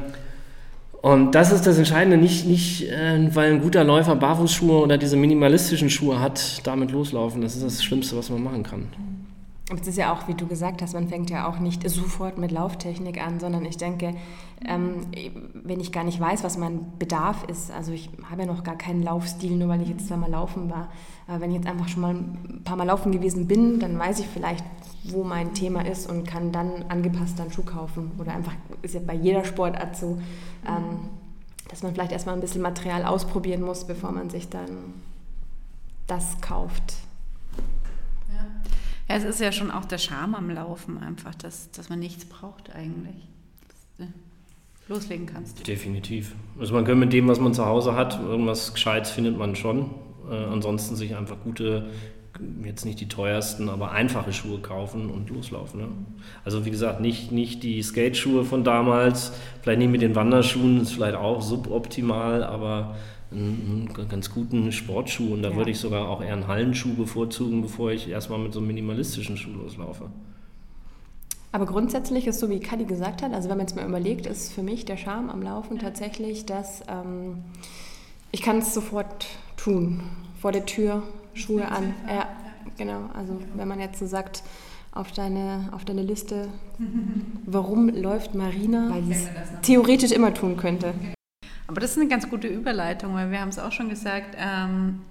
[1.01, 5.17] und das ist das Entscheidende, nicht, nicht äh, weil ein guter Läufer Barfußschuhe oder diese
[5.17, 7.41] minimalistischen Schuhe hat, damit loslaufen.
[7.41, 8.87] Das ist das Schlimmste, was man machen kann.
[9.79, 12.51] Es ist ja auch, wie du gesagt hast, man fängt ja auch nicht sofort mit
[12.51, 14.13] Lauftechnik an, sondern ich denke,
[14.65, 15.07] ähm,
[15.53, 18.75] wenn ich gar nicht weiß, was mein Bedarf ist, also ich habe ja noch gar
[18.75, 20.89] keinen Laufstil, nur weil ich jetzt zweimal laufen war.
[21.27, 24.19] Aber wenn ich jetzt einfach schon mal ein paar Mal laufen gewesen bin, dann weiß
[24.19, 24.65] ich vielleicht,
[25.05, 28.11] wo mein Thema ist und kann dann angepasst dann Schuh kaufen.
[28.19, 30.19] Oder einfach, ist ja bei jeder Sportart so,
[30.67, 31.09] ähm,
[31.69, 34.93] dass man vielleicht erstmal ein bisschen Material ausprobieren muss, bevor man sich dann
[36.07, 36.95] das kauft.
[39.13, 42.73] Es ist ja schon auch der Charme am Laufen einfach, dass, dass man nichts braucht
[42.73, 43.27] eigentlich.
[43.67, 44.13] Dass du
[44.93, 45.67] loslegen kannst.
[45.67, 46.35] Definitiv.
[46.59, 49.91] Also man kann mit dem, was man zu Hause hat, irgendwas Gescheites findet man schon.
[50.29, 51.89] Äh, ansonsten sich einfach gute
[52.63, 55.81] jetzt nicht die teuersten, aber einfache Schuhe kaufen und loslaufen.
[55.81, 55.87] Ne?
[56.43, 60.93] Also wie gesagt, nicht, nicht die Skateschuhe von damals, vielleicht nicht mit den Wanderschuhen, ist
[60.93, 62.95] vielleicht auch suboptimal, aber
[63.31, 65.33] einen, einen ganz guten Sportschuh.
[65.33, 65.55] Und da ja.
[65.55, 69.37] würde ich sogar auch eher einen Hallenschuh bevorzugen, bevor ich erstmal mit so einem minimalistischen
[69.37, 70.09] Schuh loslaufe.
[71.53, 74.53] Aber grundsätzlich ist so, wie Kadi gesagt hat, also wenn man jetzt mal überlegt, ist
[74.53, 77.39] für mich der Charme am Laufen tatsächlich, dass ähm,
[78.31, 80.01] ich kann es sofort tun.
[80.39, 81.93] Vor der Tür, Schuhe an.
[82.07, 82.29] Ja,
[82.77, 83.09] genau.
[83.13, 84.43] Also wenn man jetzt so sagt,
[84.93, 86.47] auf deine, auf deine Liste,
[87.45, 89.27] warum läuft Marina, weil sie es
[89.61, 90.93] theoretisch immer tun könnte.
[91.67, 95.01] Aber das ist eine ganz gute Überleitung, weil wir haben es auch schon gesagt, ähm,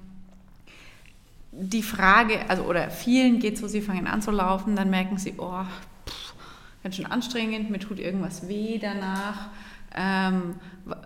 [1.53, 5.35] die Frage, also oder vielen geht so, sie fangen an zu laufen, dann merken sie,
[5.39, 5.65] oh,
[6.07, 6.35] pff,
[6.83, 9.49] ganz schön anstrengend, mir tut irgendwas weh danach.
[9.93, 10.55] Ähm,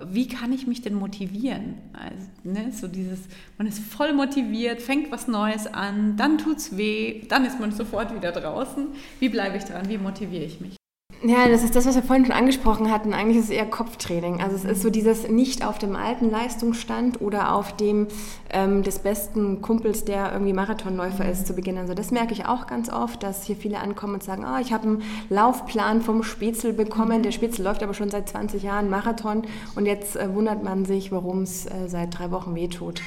[0.07, 1.77] wie kann ich mich denn motivieren?
[1.95, 3.21] Also, ne, so dieses,
[3.57, 7.73] man ist voll motiviert, fängt was Neues an, dann tut es weh, dann ist man
[7.73, 8.89] sofort wieder draußen.
[9.21, 9.89] Wie bleibe ich dran?
[9.89, 10.77] Wie motiviere ich mich?
[11.23, 13.15] Ja, das ist das, was wir vorhin schon angesprochen hatten.
[13.15, 14.43] Eigentlich ist es eher Kopftraining.
[14.43, 18.09] Also es ist so dieses nicht auf dem alten Leistungsstand oder auf dem
[18.51, 21.79] ähm, des besten Kumpels, der irgendwie Marathonläufer ist, zu Beginn.
[21.79, 24.73] Also das merke ich auch ganz oft, dass hier viele ankommen und sagen, oh, ich
[24.73, 27.23] habe einen Laufplan vom Spätzl bekommen.
[27.23, 29.45] Der Spätzl läuft aber schon seit 20 Jahren Marathon
[29.77, 33.01] und jetzt äh, wundert man sich, warum es äh, seit drei Wochen wehtut.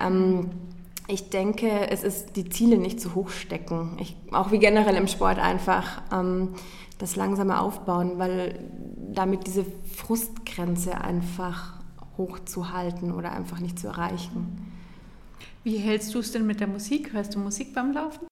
[0.00, 0.50] Ähm,
[1.06, 3.96] ich denke, es ist die Ziele nicht zu hoch stecken.
[4.00, 6.00] Ich, auch wie generell im Sport einfach.
[6.10, 6.54] Ähm,
[7.04, 8.58] das langsame Aufbauen, weil
[9.12, 11.74] damit diese Frustgrenze einfach
[12.16, 14.72] hochzuhalten oder einfach nicht zu erreichen.
[15.64, 17.12] Wie hältst du es denn mit der Musik?
[17.12, 18.26] Hörst du Musik beim Laufen?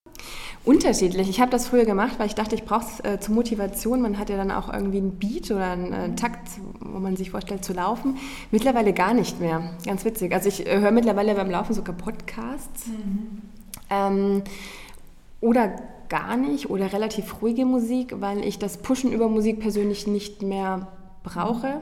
[0.65, 1.29] Unterschiedlich.
[1.29, 4.01] Ich habe das früher gemacht, weil ich dachte, ich brauche es äh, zur Motivation.
[4.01, 6.47] Man hat ja dann auch irgendwie einen Beat oder einen äh, Takt,
[6.79, 8.17] wo man sich vorstellt zu laufen.
[8.49, 9.61] Mittlerweile gar nicht mehr.
[9.85, 10.33] Ganz witzig.
[10.33, 12.87] Also ich äh, höre mittlerweile beim Laufen sogar Podcasts.
[12.87, 13.41] Mhm.
[13.91, 14.43] Ähm,
[15.41, 15.75] oder
[16.13, 20.89] gar nicht oder relativ ruhige Musik, weil ich das Pushen über Musik persönlich nicht mehr
[21.23, 21.81] brauche.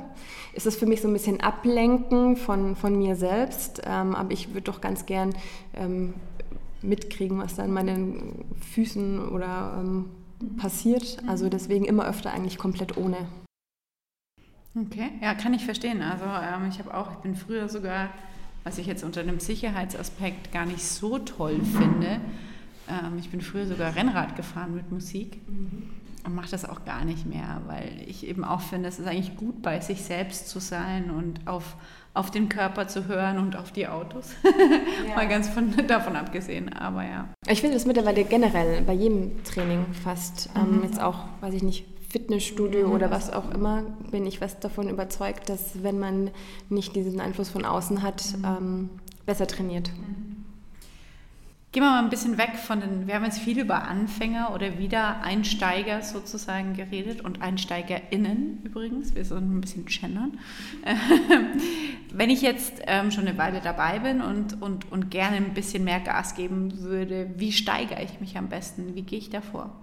[0.53, 4.53] Ist es für mich so ein bisschen Ablenken von, von mir selbst, ähm, aber ich
[4.53, 5.35] würde doch ganz gern
[5.73, 6.13] ähm,
[6.81, 10.05] mitkriegen, was da an meinen Füßen oder ähm,
[10.55, 11.17] passiert.
[11.27, 13.17] Also deswegen immer öfter eigentlich komplett ohne.
[14.79, 16.01] Okay, ja, kann ich verstehen.
[16.01, 18.11] Also ähm, ich habe auch, ich bin früher sogar,
[18.63, 22.21] was ich jetzt unter dem Sicherheitsaspekt gar nicht so toll finde,
[22.91, 25.89] ähm, ich bin früher sogar Rennrad gefahren mit Musik mhm.
[26.25, 29.35] und mache das auch gar nicht mehr, weil ich eben auch finde, es ist eigentlich
[29.37, 31.75] gut, bei sich selbst zu sein und auf,
[32.13, 34.31] auf den Körper zu hören und auf die Autos.
[35.07, 35.15] Ja.
[35.15, 37.27] Mal ganz von, davon abgesehen, aber ja.
[37.47, 40.83] Ich finde das mittlerweile generell bei jedem Training fast, ähm, mhm.
[40.83, 42.93] jetzt auch, weiß ich nicht, Fitnessstudio mhm.
[42.93, 46.29] oder was auch immer, bin ich fest davon überzeugt, dass wenn man
[46.69, 48.45] nicht diesen Einfluss von außen hat, mhm.
[48.45, 48.89] ähm,
[49.25, 49.89] besser trainiert.
[49.89, 50.30] Mhm.
[51.71, 54.77] Gehen wir mal ein bisschen weg von den, wir haben jetzt viel über Anfänger oder
[54.77, 60.37] Wiedereinsteiger sozusagen geredet und EinsteigerInnen übrigens, wir sollen ein bisschen gendern.
[62.11, 65.85] Wenn ich jetzt ähm, schon eine Weile dabei bin und, und, und gerne ein bisschen
[65.85, 68.93] mehr Gas geben würde, wie steigere ich mich am besten?
[68.95, 69.73] Wie gehe ich da vor?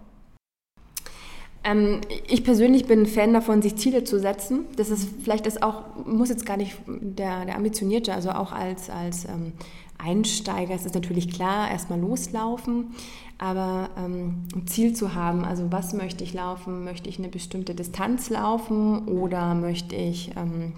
[1.69, 4.65] Ähm, ich persönlich bin Fan davon, sich Ziele zu setzen.
[4.77, 8.89] Das ist vielleicht ist auch, muss jetzt gar nicht der, der ambitionierte, also auch als,
[8.91, 9.53] als ähm,
[9.99, 12.93] Einsteiger ist es natürlich klar, erstmal loslaufen,
[13.37, 16.85] aber ähm, ein Ziel zu haben, also was möchte ich laufen?
[16.85, 20.73] Möchte ich eine bestimmte Distanz laufen oder möchte ich ähm,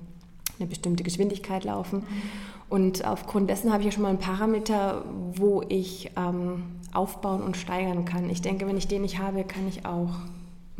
[0.59, 2.05] eine bestimmte Geschwindigkeit laufen?
[2.71, 7.57] Und aufgrund dessen habe ich ja schon mal einen Parameter, wo ich ähm, aufbauen und
[7.57, 8.31] steigern kann.
[8.31, 10.11] Ich denke, wenn ich den nicht habe, kann ich auch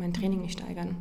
[0.01, 0.97] mein Training nicht steigern.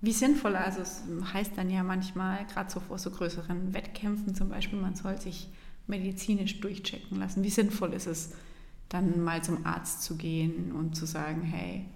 [0.00, 1.02] Wie sinnvoll, also es
[1.32, 5.48] heißt dann ja manchmal, gerade so vor so größeren Wettkämpfen zum Beispiel, man soll sich
[5.86, 7.42] medizinisch durchchecken lassen.
[7.42, 8.34] Wie sinnvoll ist es,
[8.88, 11.86] dann mal zum Arzt zu gehen und zu sagen, hey,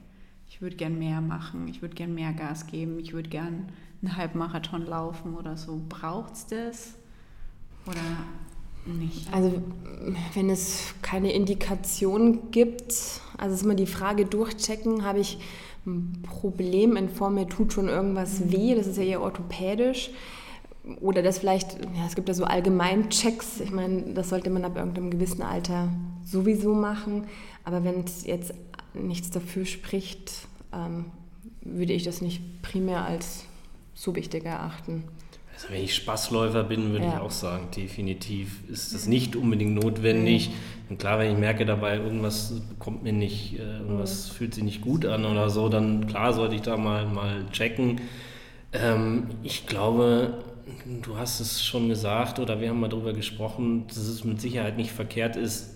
[0.49, 3.69] ich würde gern mehr machen, ich würde gern mehr Gas geben, ich würde gern
[4.03, 5.81] einen Halbmarathon laufen oder so.
[5.89, 6.95] Braucht es das
[7.87, 8.01] oder
[8.87, 9.33] nicht?
[9.33, 9.53] Also
[10.35, 12.95] wenn es keine Indikation gibt,
[13.37, 15.39] also ist immer die Frage durchchecken, habe ich
[15.87, 20.11] ein Problem in Form, mir tut schon irgendwas weh, das ist ja eher orthopädisch.
[21.01, 24.77] Oder das vielleicht, ja, es gibt ja so Allgemeinchecks, ich meine, das sollte man ab
[24.77, 25.89] irgendeinem gewissen Alter
[26.25, 27.25] sowieso machen.
[27.65, 28.55] Aber wenn es jetzt
[28.95, 31.07] nichts dafür spricht, ähm,
[31.61, 33.45] würde ich das nicht primär als
[33.95, 35.05] so wichtig erachten.
[35.61, 37.15] Also wenn ich Spaßläufer bin, würde ja.
[37.15, 40.49] ich auch sagen, definitiv ist das nicht unbedingt notwendig.
[40.49, 40.55] Mhm.
[40.91, 44.35] Und klar, wenn ich merke dabei, irgendwas kommt mir nicht, äh, irgendwas mhm.
[44.35, 48.01] fühlt sich nicht gut an oder so, dann klar sollte ich da mal, mal checken.
[48.73, 50.43] Ähm, ich glaube,
[51.03, 54.79] du hast es schon gesagt oder wir haben mal darüber gesprochen, dass es mit Sicherheit
[54.79, 55.75] nicht verkehrt ist,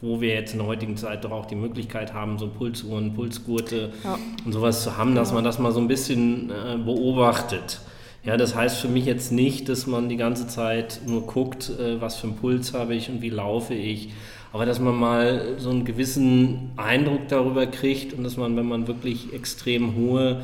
[0.00, 3.92] wo wir jetzt in der heutigen Zeit doch auch die Möglichkeit haben, so Pulsuhren, Pulsgurte
[4.02, 4.18] ja.
[4.44, 7.80] und sowas zu haben, dass man das mal so ein bisschen äh, beobachtet.
[8.22, 12.00] Ja, das heißt für mich jetzt nicht, dass man die ganze Zeit nur guckt, äh,
[12.00, 14.10] was für einen Puls habe ich und wie laufe ich,
[14.52, 18.86] aber dass man mal so einen gewissen Eindruck darüber kriegt und dass man, wenn man
[18.86, 20.42] wirklich extrem hohe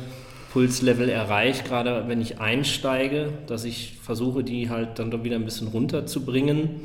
[0.53, 5.45] Pulslevel erreicht, gerade wenn ich einsteige, dass ich versuche, die halt dann doch wieder ein
[5.45, 6.81] bisschen runterzubringen.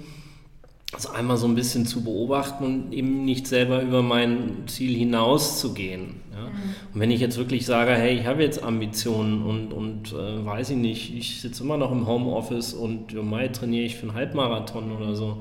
[0.95, 5.59] Also einmal so ein bisschen zu beobachten und eben nicht selber über mein Ziel hinaus
[5.59, 6.21] zu gehen.
[6.33, 6.43] Ja?
[6.43, 6.53] Mhm.
[6.93, 10.71] Und wenn ich jetzt wirklich sage, hey, ich habe jetzt Ambitionen und, und äh, weiß
[10.71, 14.15] ich nicht, ich sitze immer noch im Homeoffice und im Mai trainiere ich für einen
[14.15, 15.39] Halbmarathon oder so,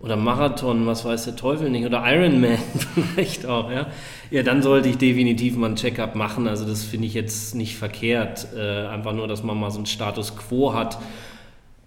[0.00, 2.56] oder Marathon, was weiß der Teufel nicht, oder Ironman
[3.14, 3.88] vielleicht auch, ja.
[4.30, 6.46] Ja, dann sollte ich definitiv mal ein Check-up machen.
[6.46, 8.46] Also das finde ich jetzt nicht verkehrt.
[8.56, 10.98] Äh, einfach nur, dass man mal so einen Status quo hat.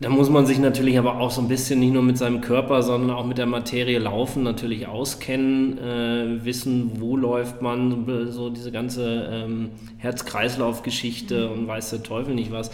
[0.01, 2.81] Da muss man sich natürlich aber auch so ein bisschen nicht nur mit seinem Körper,
[2.81, 8.71] sondern auch mit der Materie Laufen natürlich auskennen, äh, wissen, wo läuft man, so diese
[8.71, 12.71] ganze ähm, Herz-Kreislauf-Geschichte und weiß der Teufel nicht was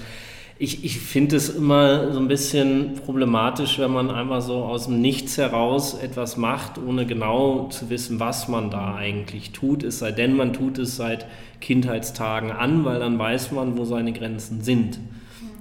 [0.59, 5.01] ich, ich finde es immer so ein bisschen problematisch, wenn man einfach so aus dem
[5.01, 9.83] Nichts heraus etwas macht, ohne genau zu wissen, was man da eigentlich tut.
[9.83, 11.27] Es sei denn, man tut es seit
[11.61, 14.99] Kindheitstagen an, weil dann weiß man, wo seine Grenzen sind.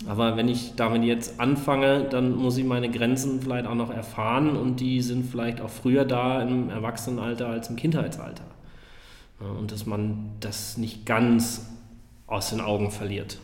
[0.07, 4.57] Aber wenn ich damit jetzt anfange, dann muss ich meine Grenzen vielleicht auch noch erfahren
[4.57, 8.45] und die sind vielleicht auch früher da im Erwachsenenalter als im Kindheitsalter.
[9.40, 11.69] Und dass man das nicht ganz
[12.27, 13.38] aus den Augen verliert.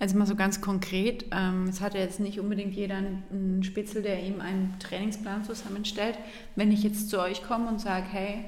[0.00, 4.00] Also mal so ganz konkret, ähm, es hat ja jetzt nicht unbedingt jeder einen Spitzel,
[4.00, 6.16] der ihm einen Trainingsplan zusammenstellt.
[6.54, 8.44] Wenn ich jetzt zu euch komme und sage, hey,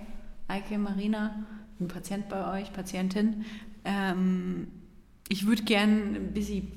[0.46, 1.44] Eike, Marina,
[1.80, 3.44] ein Patient bei euch, Patientin,
[3.84, 4.68] ähm,
[5.30, 6.72] ich würde gern ein bisschen,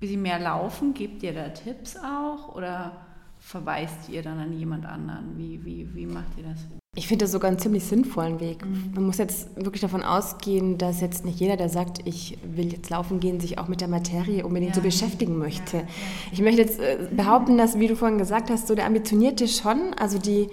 [0.00, 2.92] bisschen mehr laufen, gebt ihr da Tipps auch oder
[3.40, 5.36] verweist ihr dann an jemand anderen?
[5.36, 6.60] Wie, wie, wie macht ihr das?
[6.94, 8.64] Ich finde das sogar einen ziemlich sinnvollen Weg.
[8.64, 8.92] Mhm.
[8.94, 12.88] Man muss jetzt wirklich davon ausgehen, dass jetzt nicht jeder, der sagt, ich will jetzt
[12.88, 14.76] laufen gehen, sich auch mit der Materie unbedingt ja.
[14.76, 15.78] so beschäftigen möchte.
[15.78, 15.82] Ja.
[16.32, 19.92] Ich möchte jetzt äh, behaupten, dass, wie du vorhin gesagt hast, so der Ambitionierte schon,
[19.98, 20.48] also die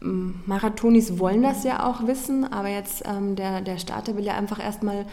[0.00, 4.62] Marathonis wollen das ja auch wissen, aber jetzt ähm, der, der Starter will ja einfach
[4.62, 5.06] erstmal,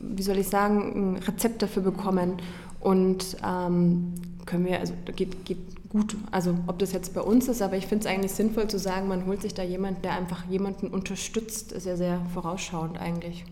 [0.00, 2.34] wie soll ich sagen, ein Rezept dafür bekommen.
[2.80, 4.14] Und ähm,
[4.46, 6.16] können wir, also geht, geht gut.
[6.30, 9.08] Also ob das jetzt bei uns ist, aber ich finde es eigentlich sinnvoll zu sagen,
[9.08, 13.44] man holt sich da jemanden, der einfach jemanden unterstützt, ist ja sehr vorausschauend eigentlich.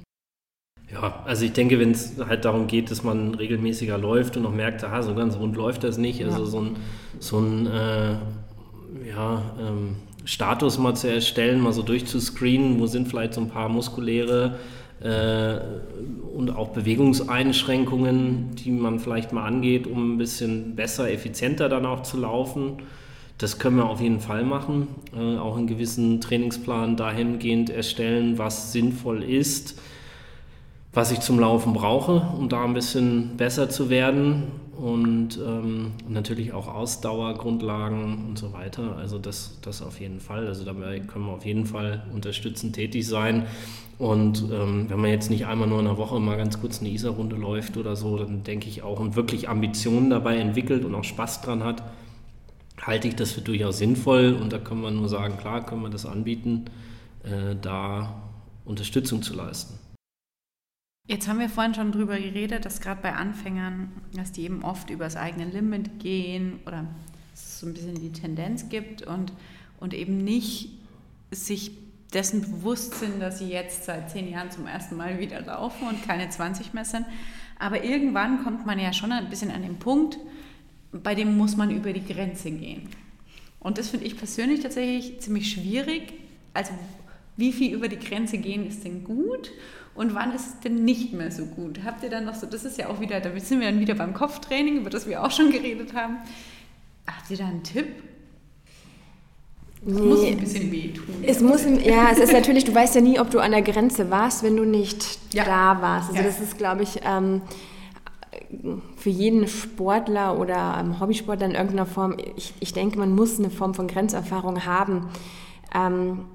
[0.93, 4.53] Ja, also ich denke, wenn es halt darum geht, dass man regelmäßiger läuft und noch
[4.53, 6.77] merkt, aha, so ganz rund läuft das nicht, also so ein,
[7.19, 8.17] so ein äh,
[9.09, 13.71] ja, ähm, Status mal zu erstellen, mal so durchzuscreenen, wo sind vielleicht so ein paar
[13.71, 14.59] muskuläre
[15.05, 22.03] und auch Bewegungseinschränkungen, die man vielleicht mal angeht, um ein bisschen besser, effizienter dann auch
[22.03, 22.79] zu laufen.
[23.39, 24.87] Das können wir auf jeden Fall machen.
[25.17, 29.81] Äh, auch einen gewissen Trainingsplan dahingehend erstellen, was sinnvoll ist,
[30.93, 34.45] was ich zum Laufen brauche, um da ein bisschen besser zu werden.
[34.77, 38.97] Und ähm, natürlich auch Ausdauergrundlagen und so weiter.
[38.97, 40.47] Also das, das auf jeden Fall.
[40.49, 43.47] Also dabei können wir auf jeden Fall unterstützend tätig sein.
[43.99, 46.89] Und ähm, wenn man jetzt nicht einmal nur in der Woche mal ganz kurz eine
[46.89, 51.05] Isar-Runde läuft oder so, dann denke ich auch und wirklich Ambitionen dabei entwickelt und auch
[51.05, 51.85] Spaß dran hat,
[52.81, 54.37] halte ich das für durchaus sinnvoll.
[54.41, 56.65] Und da kann man nur sagen, klar, können wir das anbieten,
[57.23, 58.15] äh, da
[58.65, 59.82] Unterstützung zu leisten.
[61.07, 64.89] Jetzt haben wir vorhin schon darüber geredet, dass gerade bei Anfängern, dass die eben oft
[64.89, 66.87] über das eigene Limit gehen oder
[67.35, 69.33] es so ein bisschen die Tendenz gibt und,
[69.81, 70.71] und eben nicht
[71.33, 71.73] sich
[72.13, 76.07] dessen bewusst sind, dass sie jetzt seit zehn Jahren zum ersten Mal wieder laufen und
[76.07, 77.07] keine 20 mehr sind.
[77.59, 80.19] Aber irgendwann kommt man ja schon ein bisschen an den Punkt,
[80.93, 82.89] bei dem muss man über die Grenze gehen.
[83.59, 86.13] Und das finde ich persönlich tatsächlich ziemlich schwierig.
[86.55, 86.73] Also
[87.37, 89.51] wie viel über die Grenze gehen ist denn gut
[89.95, 91.81] und wann ist es denn nicht mehr so gut?
[91.85, 93.95] Habt ihr dann noch so, das ist ja auch wieder, da sind wir dann wieder
[93.95, 96.19] beim Kopftraining, über das wir auch schon geredet haben.
[97.07, 97.87] Habt ihr da einen Tipp?
[99.85, 101.05] Es nee, muss ein bisschen wehtun.
[101.23, 104.11] Es muss, ja, es ist natürlich, du weißt ja nie, ob du an der Grenze
[104.11, 105.45] warst, wenn du nicht ja.
[105.45, 106.11] da warst.
[106.11, 106.27] Also ja.
[106.27, 107.43] das ist, glaube ich, ähm,
[108.97, 113.51] für jeden Sportler oder ähm, Hobbysportler in irgendeiner Form, ich, ich denke, man muss eine
[113.51, 115.11] Form von Grenzerfahrung haben.
[115.75, 116.27] Ähm,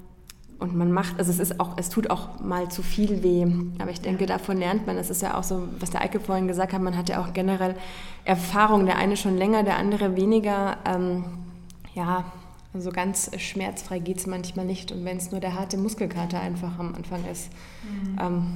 [0.59, 3.45] und man macht, also es ist auch, es tut auch mal zu viel weh.
[3.79, 4.95] Aber ich denke, davon lernt man.
[4.95, 7.33] Das ist ja auch so, was der Eike vorhin gesagt hat, man hat ja auch
[7.33, 7.75] generell
[8.25, 8.87] Erfahrung.
[8.87, 10.77] Der eine schon länger, der andere weniger.
[10.85, 11.25] Ähm,
[11.93, 12.25] ja,
[12.73, 14.91] so ganz schmerzfrei geht es manchmal nicht.
[14.91, 17.51] Und wenn es nur der harte Muskelkater einfach am Anfang ist,
[17.83, 18.17] mhm.
[18.19, 18.47] ähm,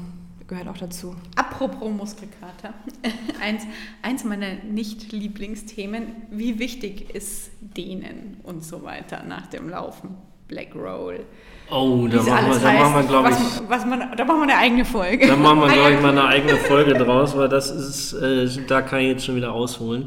[0.48, 1.16] gehört auch dazu.
[1.36, 2.74] Apropos Muskelkater,
[3.42, 3.64] eins,
[4.02, 10.18] eins meiner Nicht-Lieblingsthemen, wie wichtig ist Dehnen und so weiter nach dem Laufen?
[10.52, 11.22] Black Roll.
[11.72, 14.40] Oh, da machen, wir, da machen wir, heißt, glaube ich, was, was man, da machen
[14.40, 15.26] wir eine eigene Folge.
[15.26, 18.82] da machen wir, glaube ich, mal eine eigene Folge draus, weil das ist, äh, da
[18.82, 20.06] kann ich jetzt schon wieder ausholen.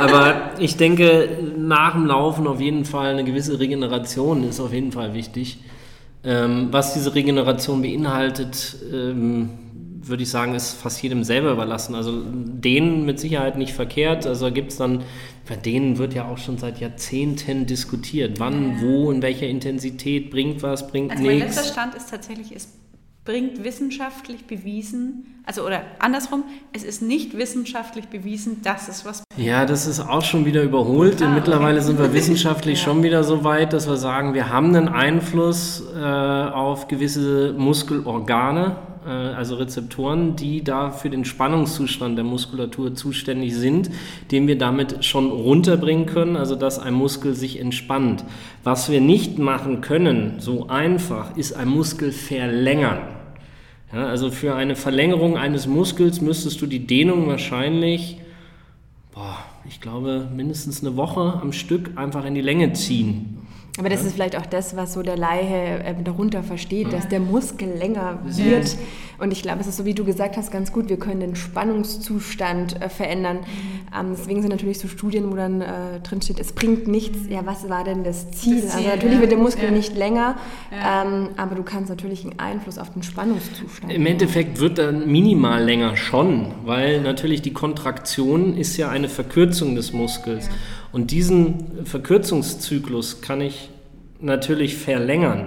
[0.00, 4.92] Aber ich denke, nach dem Laufen auf jeden Fall eine gewisse Regeneration ist auf jeden
[4.92, 5.58] Fall wichtig.
[6.22, 9.50] Ähm, was diese Regeneration beinhaltet, ähm,
[10.02, 11.96] würde ich sagen, ist fast jedem selber überlassen.
[11.96, 14.26] Also denen mit Sicherheit nicht verkehrt.
[14.26, 15.02] Also gibt es dann,
[15.50, 18.38] bei denen wird ja auch schon seit Jahrzehnten diskutiert.
[18.38, 21.72] Wann, wo, in welcher Intensität, bringt was, bringt Also mein letzter nichts.
[21.72, 22.68] Stand ist tatsächlich, es
[23.24, 29.66] bringt wissenschaftlich bewiesen, also oder andersrum, es ist nicht wissenschaftlich bewiesen, dass es was Ja,
[29.66, 31.20] das ist auch schon wieder überholt.
[31.20, 31.34] Ah, okay.
[31.34, 35.82] Mittlerweile sind wir wissenschaftlich schon wieder so weit, dass wir sagen, wir haben einen Einfluss
[35.96, 38.76] äh, auf gewisse Muskelorgane,
[39.08, 43.90] also Rezeptoren, die da für den Spannungszustand der Muskulatur zuständig sind,
[44.30, 48.24] den wir damit schon runterbringen können, also dass ein Muskel sich entspannt.
[48.64, 52.98] Was wir nicht machen können, so einfach, ist ein Muskel verlängern.
[53.92, 58.18] Ja, also für eine Verlängerung eines Muskels müsstest du die Dehnung wahrscheinlich
[59.20, 63.39] boah, ich glaube, mindestens eine Woche am Stück einfach in die Länge ziehen.
[63.78, 67.20] Aber das ist vielleicht auch das, was so der Laie äh, darunter versteht, dass der
[67.20, 68.76] Muskel länger wird.
[69.18, 71.36] Und ich glaube, es ist so, wie du gesagt hast, ganz gut, wir können den
[71.36, 73.40] Spannungszustand äh, verändern.
[73.98, 77.18] Ähm, deswegen sind natürlich so Studien, wo dann äh, drin steht, es bringt nichts.
[77.28, 78.60] Ja, was war denn das Ziel?
[78.62, 79.20] Das Ziel, also natürlich ja.
[79.20, 79.70] wird der Muskel Ja.
[79.70, 80.36] nicht länger,
[80.70, 81.02] Ja.
[81.02, 85.62] ähm, aber du kannst natürlich einen Einfluss auf den Spannungszustand Im Endeffekt wird dann minimal
[85.62, 90.48] länger schon, weil natürlich die Kontraktion ist ja eine Verkürzung des Muskels.
[90.92, 93.70] Und diesen Verkürzungszyklus kann ich
[94.20, 95.46] natürlich verlängern.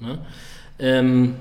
[0.00, 0.18] Ne?
[0.78, 1.34] Ähm,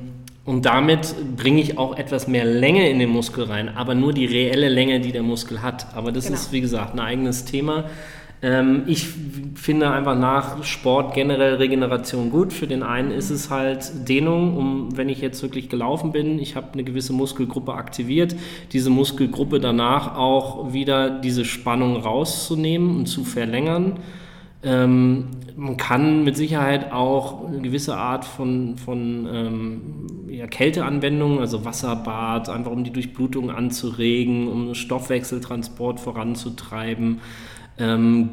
[0.45, 4.25] und damit bringe ich auch etwas mehr Länge in den Muskel rein, aber nur die
[4.25, 5.95] reelle Länge, die der Muskel hat.
[5.95, 6.37] Aber das Genau.
[6.37, 7.85] ist, wie gesagt, ein eigenes Thema.
[8.41, 9.07] Ähm, ich
[9.55, 12.53] finde einfach nach Sport generell Regeneration gut.
[12.53, 16.55] Für den einen ist es halt Dehnung, um wenn ich jetzt wirklich gelaufen bin, ich
[16.55, 18.35] habe eine gewisse Muskelgruppe aktiviert,
[18.71, 23.99] diese Muskelgruppe danach auch wieder diese Spannung rauszunehmen und zu verlängern.
[24.63, 29.81] Ähm, man kann mit Sicherheit auch eine gewisse Art von, von ähm,
[30.27, 37.21] ja, Kälteanwendungen, also Wasserbad, einfach um die Durchblutung anzuregen, um Stoffwechseltransport voranzutreiben.
[37.77, 38.29] Ähm,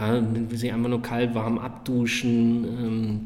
[0.00, 2.64] ja, sich einfach nur kalt, warm abduschen.
[2.64, 3.20] Ähm,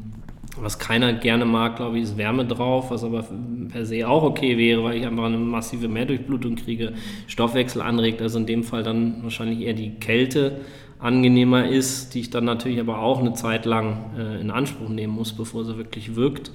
[0.57, 3.25] was keiner gerne mag, glaube ich, ist Wärme drauf, was aber
[3.71, 6.93] per se auch okay wäre, weil ich einfach eine massive Mehrdurchblutung kriege,
[7.27, 10.61] Stoffwechsel anregt, also in dem Fall dann wahrscheinlich eher die Kälte
[10.99, 15.13] angenehmer ist, die ich dann natürlich aber auch eine Zeit lang äh, in Anspruch nehmen
[15.13, 16.51] muss, bevor sie wirklich wirkt.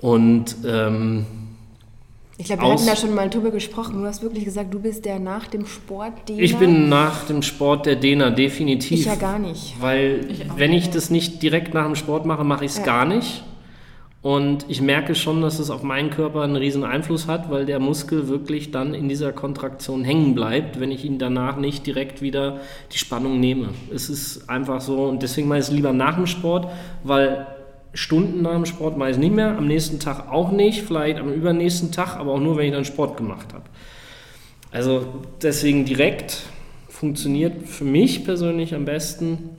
[0.00, 1.26] Und ähm,
[2.40, 4.00] Ich glaube, wir hatten da schon mal drüber gesprochen.
[4.00, 6.40] Du hast wirklich gesagt, du bist der nach dem Sport Dehner.
[6.40, 9.00] ich bin nach dem Sport der Dehner definitiv.
[9.00, 9.74] Ich ja gar nicht.
[9.78, 12.84] Weil Ich wenn ich das nicht direkt nach dem Sport mache, mache ich es Ja.
[12.84, 13.44] gar nicht.
[14.22, 17.78] Und ich merke schon, dass es auf meinen Körper einen riesen Einfluss hat, weil der
[17.78, 22.60] Muskel wirklich dann in dieser Kontraktion hängen bleibt, wenn ich ihn danach nicht direkt wieder
[22.92, 23.68] die Spannung nehme.
[23.94, 26.68] Es ist einfach so und deswegen mache ich es lieber nach dem Sport,
[27.04, 27.46] weil
[27.92, 31.90] Stunden nach dem Sport es nicht mehr, am nächsten Tag auch nicht, vielleicht am übernächsten
[31.90, 33.64] Tag, aber auch nur, wenn ich dann Sport gemacht habe.
[34.70, 35.06] Also
[35.42, 36.42] deswegen direkt
[36.88, 39.50] funktioniert für mich persönlich am besten.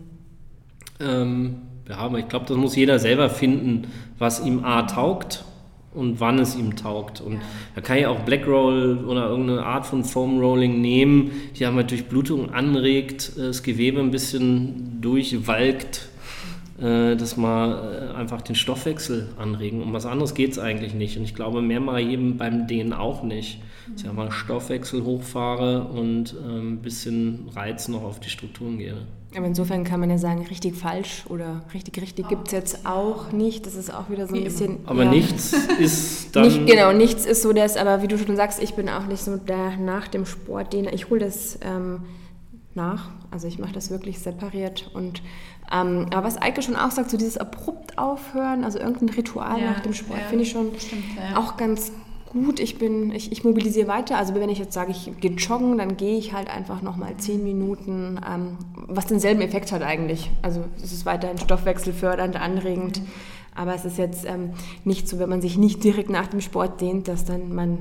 [0.99, 1.55] Ähm,
[1.89, 5.43] ja, aber ich glaube, das muss jeder selber finden, was ihm A taugt
[5.93, 7.19] und wann es ihm taugt.
[7.19, 7.41] Und
[7.75, 11.83] da kann ich auch Black Roll oder irgendeine Art von Foam Rolling nehmen, die einmal
[11.83, 16.07] Durchblutung anregt, äh, das Gewebe ein bisschen durchwalkt,
[16.81, 19.83] das mal äh, einfach den Stoffwechsel anregen.
[19.83, 21.17] Um was anderes geht es eigentlich nicht.
[21.17, 23.61] Und ich glaube, mehr mache ich eben beim Dehnen auch nicht.
[23.91, 28.97] Dass ich einmal Stoffwechsel hochfahre und ähm, ein bisschen Reiz noch auf die Strukturen gebe.
[29.35, 33.31] Aber insofern kann man ja sagen, richtig falsch oder richtig richtig gibt es jetzt auch
[33.31, 33.65] nicht.
[33.65, 34.79] Das ist auch wieder so ein bisschen.
[34.85, 36.43] Aber ja, nichts ist dann.
[36.43, 39.21] Nicht, genau, nichts ist so das, aber wie du schon sagst, ich bin auch nicht
[39.21, 42.01] so der nach dem Sport, den ich hole das ähm,
[42.75, 43.09] nach.
[43.31, 45.21] Also ich mache das wirklich separiert und
[45.71, 49.71] ähm, aber was Eike schon auch sagt, so dieses abrupt aufhören, also irgendein Ritual Ja,
[49.71, 51.37] nach dem Sport, ja, finde ich schon stimmt, ja.
[51.37, 51.93] auch ganz
[52.31, 52.59] gut.
[52.59, 54.17] Ich bin, ich, ich mobilisiere weiter.
[54.17, 57.43] Also wenn ich jetzt sage, ich gehe joggen, dann gehe ich halt einfach nochmal zehn
[57.43, 58.57] Minuten, ähm,
[58.87, 60.29] was denselben Effekt hat eigentlich.
[60.41, 63.01] Also es ist weiterhin stoffwechselfördernd, anregend.
[63.53, 64.51] Aber es ist jetzt ähm,
[64.85, 67.79] nicht so, wenn man sich nicht direkt nach dem Sport dehnt, dass dann man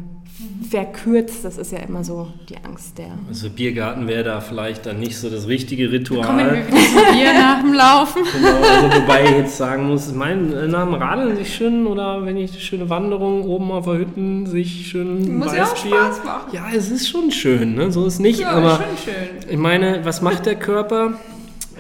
[0.69, 1.45] verkürzt.
[1.45, 3.09] Das ist ja immer so die Angst der.
[3.29, 6.27] Also Biergarten wäre da vielleicht dann nicht so das richtige Ritual.
[6.27, 8.23] Kommen wir wieder zu dir nach dem Laufen.
[8.33, 12.25] Genau, also wobei ich jetzt sagen muss, mein äh, nach dem Radeln sich schön oder
[12.25, 15.89] wenn ich eine schöne Wanderung oben auf der Hütten sich schön Muss ja auch Weißbier-
[15.89, 16.51] Spaß machen.
[16.53, 17.93] Ja, es ist schon schön, ne?
[17.93, 19.51] so ist nicht, Ja, aber schon schön.
[19.51, 21.15] ich meine, was macht der Körper?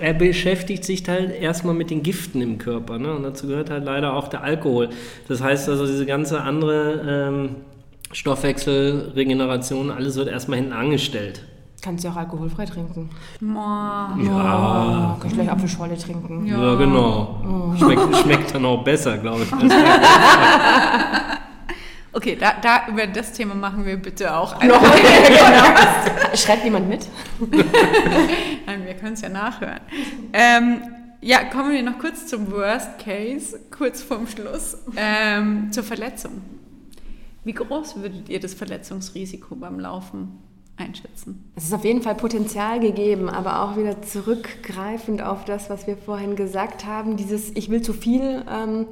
[0.00, 2.98] Er beschäftigt sich halt erstmal mit den Giften im Körper.
[2.98, 3.12] Ne?
[3.14, 4.90] Und dazu gehört halt leider auch der Alkohol.
[5.28, 7.56] Das heißt also, diese ganze andere ähm,
[8.12, 11.44] Stoffwechselregeneration, alles wird erstmal hinten angestellt.
[11.82, 13.08] Kannst du auch alkoholfrei trinken.
[13.40, 14.14] Boah.
[14.22, 15.16] Ja.
[15.18, 16.44] Kann ich gleich Apfelschorle trinken.
[16.46, 17.74] Ja, genau.
[17.78, 19.50] Schmeckt, schmeckt dann auch besser, glaube ich.
[22.12, 26.34] Okay, da, da über das Thema machen wir bitte auch Noch, genau.
[26.34, 27.06] Schreibt jemand mit?
[29.10, 29.80] Können es ja nachhören.
[30.32, 30.82] Ähm,
[31.20, 36.42] ja, kommen wir noch kurz zum Worst Case, kurz vorm Schluss, ähm, zur Verletzung.
[37.42, 40.38] Wie groß würdet ihr das Verletzungsrisiko beim Laufen
[40.76, 41.50] einschätzen?
[41.56, 45.96] Es ist auf jeden Fall Potenzial gegeben, aber auch wieder zurückgreifend auf das, was wir
[45.96, 48.86] vorhin gesagt haben, dieses Ich will zu viel, ähm,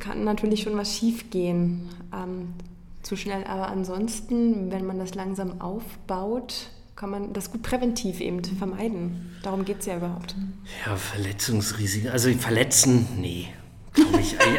[0.00, 1.88] kann natürlich schon was schief gehen.
[2.12, 2.48] Ähm,
[3.02, 8.42] zu schnell, aber ansonsten, wenn man das langsam aufbaut, kann man das gut präventiv eben
[8.44, 9.36] vermeiden.
[9.42, 10.34] Darum geht es ja überhaupt.
[10.84, 12.10] Ja, Verletzungsrisiken.
[12.10, 13.48] Also verletzen, nee.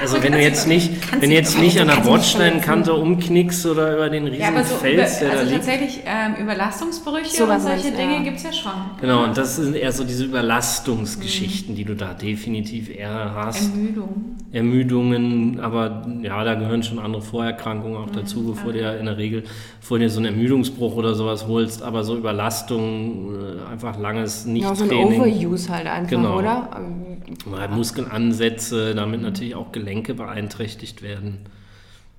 [0.01, 4.09] Also wenn du jetzt nicht, wenn du jetzt nicht an der Bordsteinkante umknickst oder über
[4.09, 5.65] den riesigen Ja, aber so Fels, über, der da also liegt.
[5.65, 8.23] tatsächlich ähm, Überlastungsbrüche Sowas und solche Dinge ja.
[8.23, 8.71] gibt es ja schon.
[8.99, 13.71] Genau, und das sind eher so diese Überlastungsgeschichten, die du da definitiv eher hast.
[13.73, 14.37] Ermüdung.
[14.51, 19.17] Ermüdungen, aber ja, da gehören schon andere Vorerkrankungen auch dazu, bevor du ja in der
[19.17, 19.43] Regel,
[19.79, 24.45] bevor du dir so einen Ermüdungsbruch oder sowas holst, aber so Überlastung, äh, einfach langes
[24.51, 24.91] Ja, so ein.
[24.91, 26.37] Overuse halt einfach, Genau.
[26.39, 26.69] oder?
[26.77, 27.17] Ähm,
[27.49, 31.39] Mal Muskelansätze, damit natürlich auch Gelenke beeinträchtigt werden.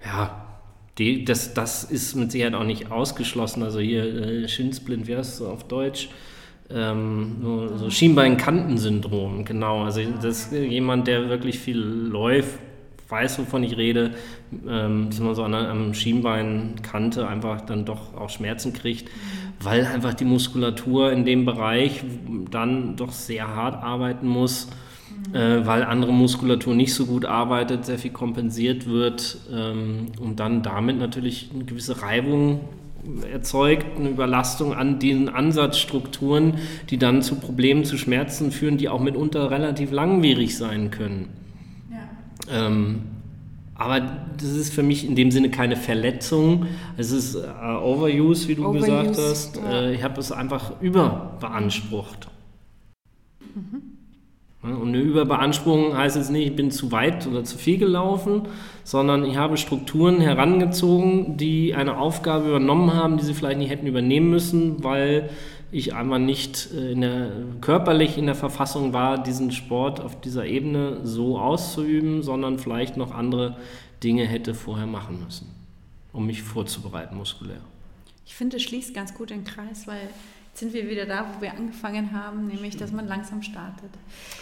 [0.04, 0.44] Ja,
[0.98, 3.62] die, das, das ist mit Sicherheit auch nicht ausgeschlossen.
[3.62, 6.08] Also hier äh, Schinsblind, wie heißt es auf Deutsch?
[6.70, 9.84] Ähm, so, so Schienbeinkantensyndrom, genau.
[9.84, 12.58] Also das jemand, der wirklich viel läuft,
[13.08, 14.12] weiß, wovon ich rede,
[14.68, 19.10] ähm, dass man so an der Schienbeinkante einfach dann doch auch Schmerzen kriegt,
[19.60, 22.02] weil einfach die Muskulatur in dem Bereich
[22.50, 24.68] dann doch sehr hart arbeiten muss,
[25.32, 30.62] äh, weil andere Muskulatur nicht so gut arbeitet, sehr viel kompensiert wird ähm, und dann
[30.62, 32.60] damit natürlich eine gewisse Reibung
[33.32, 36.54] erzeugt, eine Überlastung an den Ansatzstrukturen,
[36.90, 41.28] die dann zu Problemen, zu Schmerzen führen, die auch mitunter relativ langwierig sein können.
[41.90, 42.66] Ja.
[42.66, 43.00] Ähm,
[43.74, 44.00] aber
[44.36, 46.66] das ist für mich in dem Sinne keine Verletzung.
[46.96, 47.38] Es ist äh,
[47.82, 49.56] Overuse, wie du Overuse, gesagt hast.
[49.56, 49.72] ja.
[49.72, 52.28] Äh, ich habe es einfach überbeansprucht.
[53.40, 53.50] Ja,
[54.62, 58.42] Und eine Überbeanspruchung heißt jetzt nicht, ich bin zu weit oder zu viel gelaufen,
[58.84, 63.88] sondern ich habe Strukturen herangezogen, die eine Aufgabe übernommen haben, die sie vielleicht nicht hätten
[63.88, 65.30] übernehmen müssen, weil
[65.72, 70.46] ich einmal nicht äh, in der, körperlich in der Verfassung war, diesen Sport auf dieser
[70.46, 73.56] Ebene so auszuüben, sondern vielleicht noch andere
[74.04, 75.48] Dinge hätte vorher machen müssen,
[76.12, 77.60] um mich vorzubereiten muskulär.
[78.26, 80.08] Ich finde, es schließt ganz gut den Kreis, weil
[80.54, 83.90] sind wir wieder da, wo wir angefangen haben, nämlich, dass man langsam startet.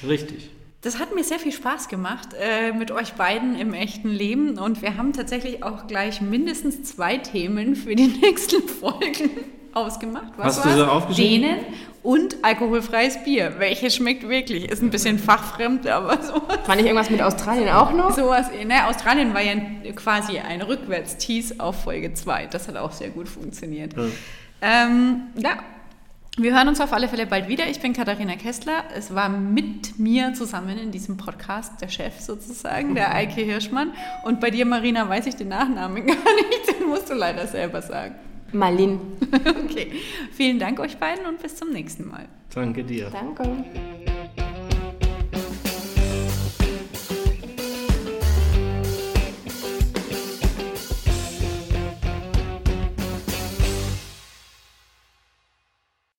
[0.07, 0.51] Richtig.
[0.83, 4.81] Das hat mir sehr viel Spaß gemacht äh, mit euch beiden im echten Leben und
[4.81, 9.31] wir haben tatsächlich auch gleich mindestens zwei Themen für die nächsten Folgen
[9.75, 10.33] ausgemacht.
[10.39, 11.43] Hast du so aufgeschrieben?
[11.43, 11.65] Dehnen
[12.03, 13.57] und alkoholfreies Bier.
[13.59, 14.71] Welches schmeckt wirklich?
[14.71, 16.59] Ist ein bisschen fachfremd, aber sowas.
[16.65, 18.17] Fand ich irgendwas mit Australien auch noch?
[18.17, 19.55] Sowas, ne, Australien war ja
[19.95, 22.47] quasi ein Rückwärts-Tease auf Folge 2.
[22.47, 23.95] Das hat auch sehr gut funktioniert.
[23.97, 24.05] Ja.
[24.63, 25.59] Ähm, ja,
[26.37, 27.69] wir hören uns auf alle Fälle bald wieder.
[27.69, 28.85] Ich bin Katharina Kessler.
[28.97, 33.93] Es war mit mir zusammen in diesem Podcast der Chef sozusagen, der Eike Hirschmann.
[34.25, 36.79] Und bei dir, Marina, weiß ich den Nachnamen gar nicht.
[36.81, 38.15] Den musst du leider selber sagen.
[38.53, 39.01] Malin.
[39.71, 39.93] Okay,
[40.33, 42.27] vielen Dank euch beiden und bis zum nächsten Mal.
[42.53, 43.11] Danke dir.
[43.11, 43.65] Danke.